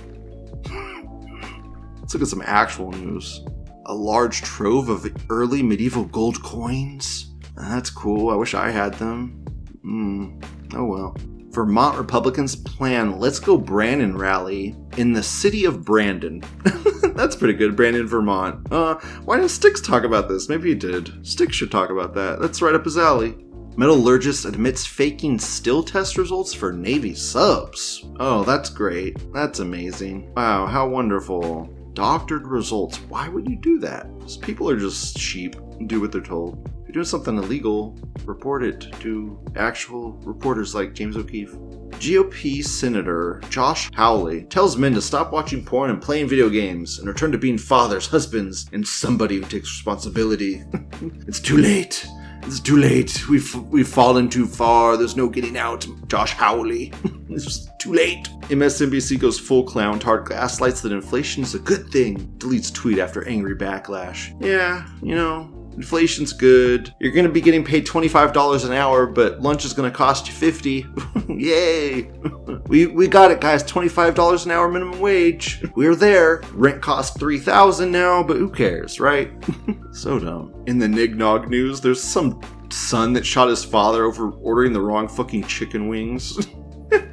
Let's 1.99 2.13
look 2.15 2.23
at 2.23 2.27
some 2.27 2.41
actual 2.45 2.91
news. 2.91 3.45
A 3.85 3.93
large 3.93 4.41
trove 4.41 4.89
of 4.89 5.05
early 5.29 5.61
medieval 5.61 6.05
gold 6.05 6.41
coins. 6.41 7.33
That's 7.55 7.89
cool. 7.89 8.31
I 8.31 8.35
wish 8.35 8.53
I 8.53 8.71
had 8.71 8.95
them. 8.95 9.45
Hmm. 9.81 10.39
Oh 10.73 10.85
well. 10.85 11.15
Vermont 11.51 11.97
Republicans 11.97 12.55
plan 12.55 13.19
Let's 13.19 13.39
Go 13.39 13.57
Brandon 13.57 14.17
rally 14.17 14.75
in 14.97 15.13
the 15.13 15.23
city 15.23 15.65
of 15.65 15.83
Brandon. 15.83 16.41
That's 17.21 17.35
pretty 17.35 17.53
good, 17.53 17.75
Brandon, 17.75 18.07
Vermont. 18.07 18.71
Uh, 18.71 18.95
why 19.25 19.35
didn't 19.35 19.51
Styx 19.51 19.79
talk 19.79 20.05
about 20.05 20.27
this? 20.27 20.49
Maybe 20.49 20.69
he 20.69 20.75
did. 20.75 21.23
Styx 21.23 21.55
should 21.55 21.69
talk 21.69 21.91
about 21.91 22.15
that. 22.15 22.39
That's 22.39 22.63
right 22.63 22.73
up 22.73 22.83
his 22.83 22.97
alley. 22.97 23.37
Metallurgist 23.77 24.45
admits 24.45 24.87
faking 24.87 25.37
still 25.37 25.83
test 25.83 26.17
results 26.17 26.51
for 26.51 26.73
Navy 26.73 27.13
subs. 27.13 28.05
Oh, 28.19 28.43
that's 28.43 28.71
great. 28.71 29.31
That's 29.33 29.59
amazing. 29.59 30.33
Wow, 30.33 30.65
how 30.65 30.87
wonderful. 30.87 31.65
Doctored 31.93 32.47
results. 32.47 32.97
Why 33.01 33.29
would 33.29 33.47
you 33.47 33.55
do 33.55 33.77
that? 33.77 34.07
People 34.41 34.67
are 34.67 34.79
just 34.79 35.19
sheep 35.19 35.55
do 35.85 36.01
what 36.01 36.11
they're 36.11 36.21
told. 36.21 36.71
You're 36.91 37.03
doing 37.03 37.05
something 37.05 37.37
illegal, 37.37 37.97
report 38.25 38.65
it 38.65 38.81
to 38.99 39.39
actual 39.55 40.11
reporters 40.25 40.75
like 40.75 40.93
James 40.93 41.15
O'Keefe. 41.15 41.53
GOP 41.91 42.61
Senator 42.65 43.39
Josh 43.49 43.89
Hawley 43.95 44.43
tells 44.43 44.75
men 44.75 44.93
to 44.95 45.01
stop 45.01 45.31
watching 45.31 45.63
porn 45.63 45.89
and 45.89 46.01
playing 46.01 46.27
video 46.27 46.49
games 46.49 46.99
and 46.99 47.07
return 47.07 47.31
to 47.31 47.37
being 47.37 47.57
fathers, 47.57 48.07
husbands, 48.07 48.69
and 48.73 48.85
somebody 48.85 49.37
who 49.37 49.43
takes 49.43 49.69
responsibility. 49.69 50.65
it's 51.29 51.39
too 51.39 51.55
late. 51.55 52.05
It's 52.41 52.59
too 52.59 52.75
late. 52.75 53.25
We've 53.29 53.55
we've 53.55 53.87
fallen 53.87 54.27
too 54.27 54.45
far. 54.45 54.97
There's 54.97 55.15
no 55.15 55.29
getting 55.29 55.55
out. 55.55 55.87
Josh 56.07 56.33
Hawley. 56.33 56.91
it's 57.29 57.45
just 57.45 57.79
too 57.79 57.93
late. 57.93 58.27
MSNBC 58.49 59.17
goes 59.17 59.39
full 59.39 59.63
clown. 59.63 59.97
Tard 59.97 60.27
gaslights 60.27 60.81
that 60.81 60.91
inflation 60.91 61.43
is 61.43 61.55
a 61.55 61.59
good 61.59 61.87
thing. 61.87 62.27
Deletes 62.37 62.73
tweet 62.73 62.99
after 62.99 63.25
angry 63.29 63.55
backlash. 63.55 64.35
Yeah, 64.41 64.85
you 65.01 65.15
know, 65.15 65.60
Inflation's 65.75 66.33
good. 66.33 66.93
You're 66.99 67.11
going 67.11 67.25
to 67.25 67.31
be 67.31 67.41
getting 67.41 67.63
paid 67.63 67.85
$25 67.85 68.65
an 68.65 68.73
hour, 68.73 69.07
but 69.07 69.41
lunch 69.41 69.65
is 69.65 69.73
going 69.73 69.89
to 69.89 69.95
cost 69.95 70.27
you 70.27 70.33
50. 70.33 70.85
Yay. 71.29 72.03
we 72.67 72.87
we 72.87 73.07
got 73.07 73.31
it 73.31 73.41
guys, 73.41 73.63
$25 73.63 74.45
an 74.45 74.51
hour 74.51 74.69
minimum 74.69 74.99
wage. 74.99 75.63
We're 75.75 75.95
there. 75.95 76.41
Rent 76.53 76.81
costs 76.81 77.17
3000 77.17 77.91
now, 77.91 78.23
but 78.23 78.37
who 78.37 78.49
cares, 78.49 78.99
right? 78.99 79.31
so 79.91 80.19
dumb. 80.19 80.63
In 80.67 80.77
the 80.77 80.87
Nignog 80.87 81.47
news, 81.47 81.81
there's 81.81 82.01
some 82.01 82.41
son 82.69 83.13
that 83.13 83.25
shot 83.25 83.49
his 83.49 83.63
father 83.63 84.05
over 84.05 84.31
ordering 84.31 84.73
the 84.73 84.81
wrong 84.81 85.07
fucking 85.07 85.43
chicken 85.45 85.87
wings. 85.87 86.37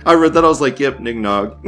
I 0.04 0.14
read 0.14 0.34
that, 0.34 0.44
I 0.44 0.48
was 0.48 0.60
like, 0.60 0.80
yep, 0.80 0.98
Nignog. 0.98 1.58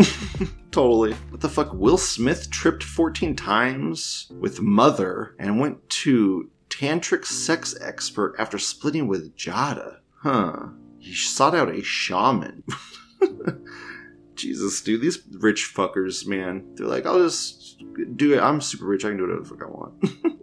totally. 0.70 1.12
What 1.30 1.40
the 1.40 1.48
fuck? 1.48 1.72
Will 1.72 1.98
Smith 1.98 2.50
tripped 2.50 2.82
14 2.82 3.36
times 3.36 4.30
with 4.40 4.60
Mother 4.60 5.34
and 5.38 5.60
went 5.60 5.88
to 5.90 6.50
tantric 6.80 7.26
sex 7.26 7.76
expert 7.80 8.34
after 8.38 8.58
splitting 8.58 9.06
with 9.06 9.36
Jada. 9.36 9.98
Huh. 10.22 10.68
He 10.98 11.14
sought 11.14 11.54
out 11.54 11.74
a 11.74 11.82
shaman. 11.82 12.64
Jesus, 14.34 14.80
dude, 14.80 15.02
these 15.02 15.18
rich 15.30 15.72
fuckers, 15.74 16.26
man. 16.26 16.64
They're 16.74 16.86
like, 16.86 17.04
I'll 17.04 17.18
just 17.18 17.82
do 18.16 18.32
it. 18.32 18.40
I'm 18.40 18.62
super 18.62 18.86
rich. 18.86 19.04
I 19.04 19.08
can 19.08 19.18
do 19.18 19.24
whatever 19.24 19.42
the 19.42 19.48
fuck 19.48 19.62
I 19.62 19.70
want. 19.70 20.04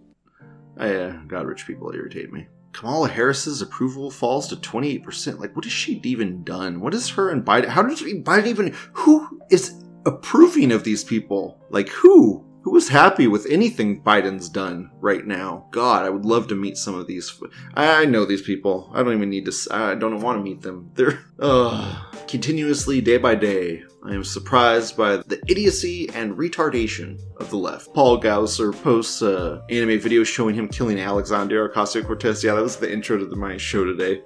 oh, 0.79 0.83
uh, 0.83 0.85
yeah, 0.85 1.21
God, 1.27 1.47
rich 1.47 1.65
people 1.65 1.91
irritate 1.91 2.31
me. 2.31 2.47
Kamala 2.71 3.09
Harris's 3.09 3.63
approval 3.63 4.11
falls 4.11 4.47
to 4.49 4.55
28%. 4.57 5.39
Like, 5.39 5.55
what 5.55 5.65
has 5.65 5.73
she 5.73 5.99
even 6.03 6.43
done? 6.43 6.79
What 6.79 6.93
is 6.93 7.09
her 7.09 7.31
and 7.31 7.43
Biden? 7.43 7.69
How 7.69 7.81
does 7.81 8.03
Biden 8.03 8.45
even. 8.45 8.75
Who 8.93 9.41
is 9.49 9.83
approving 10.05 10.71
of 10.71 10.83
these 10.83 11.03
people? 11.03 11.59
Like, 11.71 11.89
who? 11.89 12.46
Who 12.67 12.75
is 12.75 12.89
happy 12.89 13.27
with 13.27 13.45
anything 13.49 14.03
Biden's 14.03 14.49
done 14.49 14.91
right 14.99 15.25
now? 15.25 15.67
God, 15.71 16.03
I 16.03 16.09
would 16.09 16.25
love 16.25 16.49
to 16.49 16.55
meet 16.55 16.75
some 16.75 16.95
of 16.95 17.07
these. 17.07 17.41
I 17.75 18.03
know 18.03 18.25
these 18.25 18.41
people. 18.41 18.91
I 18.93 19.03
don't 19.03 19.13
even 19.13 19.29
need 19.29 19.45
to. 19.45 19.53
I 19.71 19.95
don't 19.95 20.19
want 20.19 20.39
to 20.39 20.43
meet 20.43 20.63
them. 20.63 20.91
They're 20.93 21.17
uh, 21.39 22.03
continuously, 22.27 23.01
day 23.01 23.17
by 23.17 23.35
day, 23.35 23.83
I 24.03 24.13
am 24.13 24.23
surprised 24.23 24.95
by 24.95 25.17
the 25.17 25.41
idiocy 25.47 26.09
and 26.09 26.37
retardation 26.37 27.19
of 27.37 27.49
the 27.49 27.57
left. 27.57 27.93
Paul 27.93 28.21
Gosar 28.21 28.73
posts 28.83 29.21
uh, 29.21 29.61
anime 29.69 29.99
video 29.99 30.23
showing 30.23 30.55
him 30.55 30.67
killing 30.67 30.99
Alexandria 30.99 31.67
Ocasio 31.67 32.05
Cortez. 32.05 32.43
Yeah, 32.43 32.55
that 32.55 32.63
was 32.63 32.77
the 32.77 32.91
intro 32.91 33.17
to 33.17 33.25
the, 33.25 33.35
my 33.35 33.57
show 33.57 33.85
today. 33.85 34.21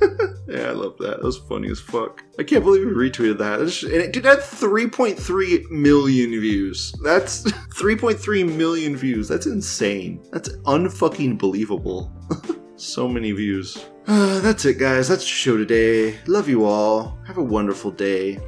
yeah, 0.48 0.68
I 0.68 0.72
love 0.72 0.96
that. 0.98 1.18
That 1.18 1.22
was 1.22 1.38
funny 1.38 1.70
as 1.70 1.80
fuck. 1.80 2.22
I 2.38 2.42
can't 2.42 2.64
believe 2.64 2.84
we 2.84 2.92
retweeted 2.92 3.38
that. 3.38 3.60
And 3.60 4.02
it 4.02 4.12
did 4.12 4.24
have 4.24 4.40
3.3 4.40 5.70
million 5.70 6.30
views. 6.30 6.94
That's 7.02 7.42
3.3 7.52 8.56
million 8.56 8.96
views. 8.96 9.28
That's 9.28 9.46
insane. 9.46 10.22
That's 10.32 10.48
unfucking 10.50 11.38
believable. 11.38 12.12
so 12.82 13.08
many 13.08 13.32
views. 13.32 13.84
Uh, 14.06 14.40
that's 14.40 14.64
it, 14.64 14.78
guys. 14.78 15.08
That's 15.08 15.22
the 15.22 15.28
show 15.28 15.56
today. 15.56 16.18
Love 16.26 16.48
you 16.48 16.64
all. 16.64 17.18
Have 17.26 17.38
a 17.38 17.42
wonderful 17.42 17.90
day. 17.90 18.40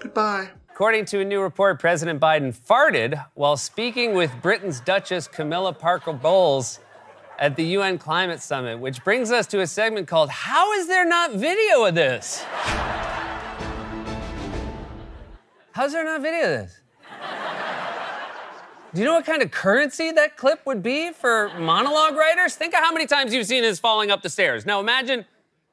Goodbye. 0.00 0.50
According 0.70 1.06
to 1.06 1.20
a 1.20 1.24
new 1.24 1.40
report, 1.40 1.80
President 1.80 2.20
Biden 2.20 2.56
farted 2.56 3.24
while 3.34 3.56
speaking 3.56 4.14
with 4.14 4.30
Britain's 4.40 4.80
Duchess 4.80 5.28
Camilla 5.28 5.72
Parker 5.72 6.12
Bowles 6.12 6.80
at 7.38 7.56
the 7.56 7.64
UN 7.64 7.98
Climate 7.98 8.40
Summit, 8.40 8.78
which 8.78 9.02
brings 9.04 9.30
us 9.30 9.46
to 9.48 9.60
a 9.60 9.66
segment 9.66 10.08
called 10.08 10.30
How 10.30 10.72
Is 10.74 10.86
There 10.86 11.04
Not 11.04 11.32
Video 11.34 11.84
of 11.84 11.94
This? 11.94 12.44
How's 15.72 15.92
there 15.92 16.04
not 16.04 16.22
video 16.22 16.40
of 16.40 16.48
this? 16.48 16.80
Do 18.98 19.02
you 19.02 19.08
know 19.08 19.14
what 19.14 19.26
kind 19.26 19.42
of 19.42 19.52
currency 19.52 20.10
that 20.10 20.36
clip 20.36 20.66
would 20.66 20.82
be 20.82 21.12
for 21.12 21.56
monologue 21.56 22.16
writers? 22.16 22.56
Think 22.56 22.74
of 22.74 22.80
how 22.80 22.90
many 22.90 23.06
times 23.06 23.32
you've 23.32 23.46
seen 23.46 23.62
his 23.62 23.78
falling 23.78 24.10
up 24.10 24.22
the 24.22 24.28
stairs. 24.28 24.66
Now 24.66 24.80
imagine 24.80 25.24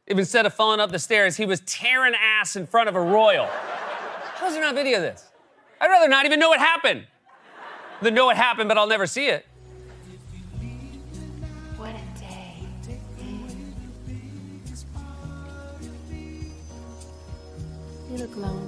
if 0.06 0.16
instead 0.20 0.46
of 0.46 0.54
falling 0.54 0.80
up 0.80 0.92
the 0.92 1.00
stairs, 1.00 1.36
he 1.36 1.48
was 1.48 1.60
tearing 1.62 2.14
ass 2.14 2.56
in 2.56 2.68
front 2.68 2.88
of 2.88 2.96
a 2.96 3.02
royal. 3.02 3.48
How's 4.36 4.54
there 4.54 4.62
not 4.62 4.76
video 4.76 4.98
of 4.98 5.02
this? 5.02 5.28
I'd 5.82 5.88
rather 5.88 6.08
not 6.08 6.28
even 6.28 6.40
know 6.40 6.50
what 6.50 6.60
happened 6.60 7.08
than 8.00 8.14
know 8.14 8.28
what 8.28 8.38
happened, 8.38 8.68
but 8.68 8.78
I'll 8.78 8.86
never 8.86 9.08
see 9.08 9.26
it. 9.26 9.48
What 11.78 11.96
a 11.96 12.20
day. 12.20 12.60
You 18.12 18.18
look 18.18 18.38
lonely. 18.38 18.65